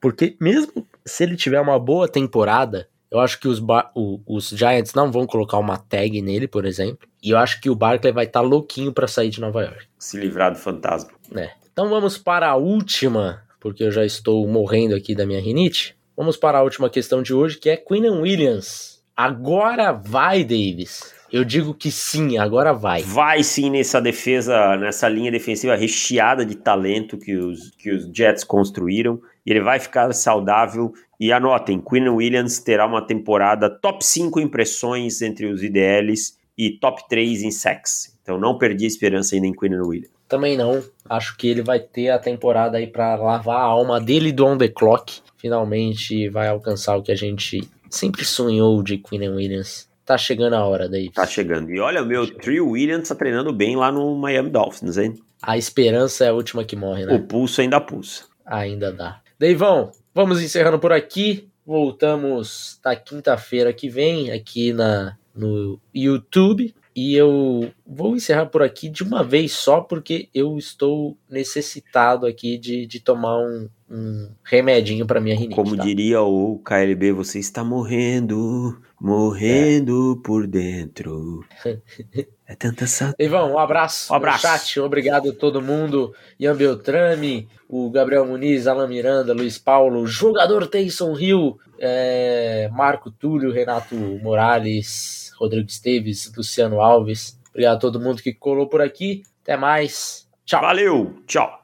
Porque 0.00 0.36
mesmo 0.40 0.86
se 1.04 1.22
ele 1.22 1.36
tiver 1.36 1.60
uma 1.60 1.78
boa 1.78 2.08
temporada, 2.08 2.88
Eu 3.12 3.20
acho 3.20 3.38
que 3.38 3.46
os, 3.46 3.60
o, 3.94 4.20
os 4.26 4.48
Giants 4.48 4.94
não 4.94 5.12
vão 5.12 5.26
colocar 5.26 5.58
uma 5.58 5.76
tag 5.76 6.22
nele, 6.22 6.48
por 6.48 6.64
exemplo. 6.64 7.06
E 7.22 7.28
eu 7.28 7.36
acho 7.36 7.60
que 7.60 7.68
o 7.68 7.74
Barkley 7.74 8.10
vai 8.10 8.24
estar 8.24 8.40
tá 8.40 8.46
louquinho 8.46 8.90
para 8.90 9.06
sair 9.06 9.28
de 9.28 9.38
Nova 9.38 9.62
York. 9.62 9.84
Se 9.98 10.16
livrar 10.16 10.50
do 10.50 10.58
fantasma. 10.58 11.10
É. 11.36 11.50
Então 11.70 11.90
vamos 11.90 12.16
para 12.16 12.48
a 12.48 12.56
última, 12.56 13.42
porque 13.60 13.84
eu 13.84 13.90
já 13.90 14.02
estou 14.02 14.48
morrendo 14.48 14.94
aqui 14.94 15.14
da 15.14 15.26
minha 15.26 15.42
rinite. 15.42 15.94
Vamos 16.16 16.38
para 16.38 16.56
a 16.56 16.62
última 16.62 16.88
questão 16.88 17.22
de 17.22 17.34
hoje, 17.34 17.58
que 17.58 17.68
é 17.68 17.76
Quinn 17.76 18.08
Williams. 18.08 19.02
Agora 19.14 19.92
vai, 19.92 20.42
Davis. 20.42 21.12
Eu 21.32 21.44
digo 21.44 21.72
que 21.72 21.90
sim, 21.90 22.36
agora 22.36 22.74
vai. 22.74 23.02
Vai 23.02 23.42
sim 23.42 23.70
nessa 23.70 24.02
defesa, 24.02 24.76
nessa 24.76 25.08
linha 25.08 25.30
defensiva 25.30 25.74
recheada 25.74 26.44
de 26.44 26.54
talento 26.54 27.16
que 27.16 27.34
os, 27.34 27.70
que 27.70 27.90
os 27.90 28.04
Jets 28.14 28.44
construíram. 28.44 29.18
E 29.46 29.50
ele 29.50 29.62
vai 29.62 29.80
ficar 29.80 30.12
saudável. 30.12 30.92
E 31.18 31.32
anotem, 31.32 31.80
Quinn 31.80 32.10
Williams 32.10 32.58
terá 32.58 32.86
uma 32.86 33.00
temporada 33.00 33.70
top 33.70 34.04
5 34.04 34.40
impressões 34.40 35.22
entre 35.22 35.46
os 35.46 35.62
IDLs 35.62 36.36
e 36.58 36.78
top 36.78 37.08
3 37.08 37.44
em 37.44 37.50
sacks. 37.50 38.14
Então 38.22 38.38
não 38.38 38.58
perdi 38.58 38.84
a 38.84 38.88
esperança 38.88 39.34
ainda 39.34 39.46
em 39.46 39.54
Quinn 39.54 39.80
Williams. 39.80 40.12
Também 40.28 40.56
não. 40.56 40.82
Acho 41.08 41.34
que 41.38 41.48
ele 41.48 41.62
vai 41.62 41.80
ter 41.80 42.10
a 42.10 42.18
temporada 42.18 42.76
aí 42.76 42.86
para 42.86 43.16
lavar 43.16 43.56
a 43.56 43.64
alma 43.64 43.98
dele 43.98 44.32
do 44.32 44.44
on 44.44 44.58
the 44.58 44.68
clock. 44.68 45.20
Finalmente 45.38 46.28
vai 46.28 46.48
alcançar 46.48 46.94
o 46.96 47.02
que 47.02 47.10
a 47.10 47.16
gente 47.16 47.66
sempre 47.88 48.22
sonhou 48.22 48.82
de 48.82 48.98
Quinn 48.98 49.28
Williams. 49.30 49.90
Tá 50.04 50.18
chegando 50.18 50.54
a 50.54 50.64
hora 50.64 50.88
daí. 50.88 51.10
Tá 51.10 51.26
chegando. 51.26 51.70
E 51.70 51.78
olha, 51.78 52.02
o 52.02 52.06
meu 52.06 52.26
Trey 52.26 52.60
Williams 52.60 53.08
tá 53.08 53.14
treinando 53.14 53.52
bem 53.52 53.76
lá 53.76 53.92
no 53.92 54.16
Miami 54.16 54.50
Dolphins, 54.50 54.98
hein? 54.98 55.14
A 55.40 55.56
esperança 55.56 56.24
é 56.24 56.28
a 56.28 56.34
última 56.34 56.64
que 56.64 56.76
morre, 56.76 57.06
né? 57.06 57.14
O 57.14 57.22
pulso 57.22 57.60
ainda 57.60 57.80
pulsa. 57.80 58.24
Ainda 58.44 58.92
dá. 58.92 59.20
Deivão, 59.38 59.90
vamos 60.14 60.42
encerrando 60.42 60.78
por 60.78 60.92
aqui. 60.92 61.48
Voltamos 61.64 62.80
na 62.84 62.96
quinta-feira 62.96 63.72
que 63.72 63.88
vem 63.88 64.32
aqui 64.32 64.72
na, 64.72 65.16
no 65.34 65.80
YouTube. 65.94 66.74
E 66.94 67.14
eu 67.14 67.72
vou 67.86 68.14
encerrar 68.14 68.46
por 68.46 68.62
aqui 68.62 68.88
de 68.88 69.02
uma 69.02 69.24
vez 69.24 69.52
só, 69.52 69.80
porque 69.80 70.28
eu 70.34 70.58
estou 70.58 71.16
necessitado 71.28 72.26
aqui 72.26 72.58
de, 72.58 72.86
de 72.86 73.00
tomar 73.00 73.38
um, 73.38 73.68
um 73.90 74.28
remedinho 74.44 75.06
para 75.06 75.20
minha 75.20 75.34
rinite. 75.34 75.54
Como 75.54 75.74
tá? 75.74 75.82
diria 75.82 76.20
o 76.20 76.58
KLB, 76.58 77.12
você 77.12 77.38
está 77.38 77.64
morrendo, 77.64 78.78
morrendo 79.02 80.16
é. 80.18 80.24
por 80.24 80.46
dentro. 80.46 81.44
é 82.46 82.54
tanta 82.54 82.86
saudade. 82.86 83.16
Ivan, 83.18 83.46
um 83.46 83.58
abraço. 83.58 84.12
Um 84.12 84.16
abraço. 84.16 84.42
chat, 84.42 84.80
obrigado 84.80 85.30
a 85.30 85.34
todo 85.34 85.60
mundo. 85.60 86.14
Ian 86.38 86.56
Beltrame, 86.56 87.48
o 87.68 87.90
Gabriel 87.90 88.24
Muniz, 88.24 88.68
Alan 88.68 88.86
Miranda, 88.86 89.34
Luiz 89.34 89.58
Paulo, 89.58 90.06
jogador 90.06 90.68
Taysom 90.68 91.18
Hill, 91.18 91.58
é, 91.78 92.70
Marco 92.72 93.10
Túlio, 93.10 93.52
Renato 93.52 93.96
Morales. 93.96 95.32
Rodrigo 95.42 95.68
Esteves, 95.68 96.32
Luciano 96.36 96.80
Alves. 96.80 97.36
Obrigado 97.50 97.76
a 97.76 97.80
todo 97.80 98.00
mundo 98.00 98.22
que 98.22 98.32
colou 98.32 98.68
por 98.68 98.80
aqui. 98.80 99.24
Até 99.42 99.56
mais. 99.56 100.28
Tchau. 100.44 100.60
Valeu. 100.60 101.16
Tchau. 101.26 101.61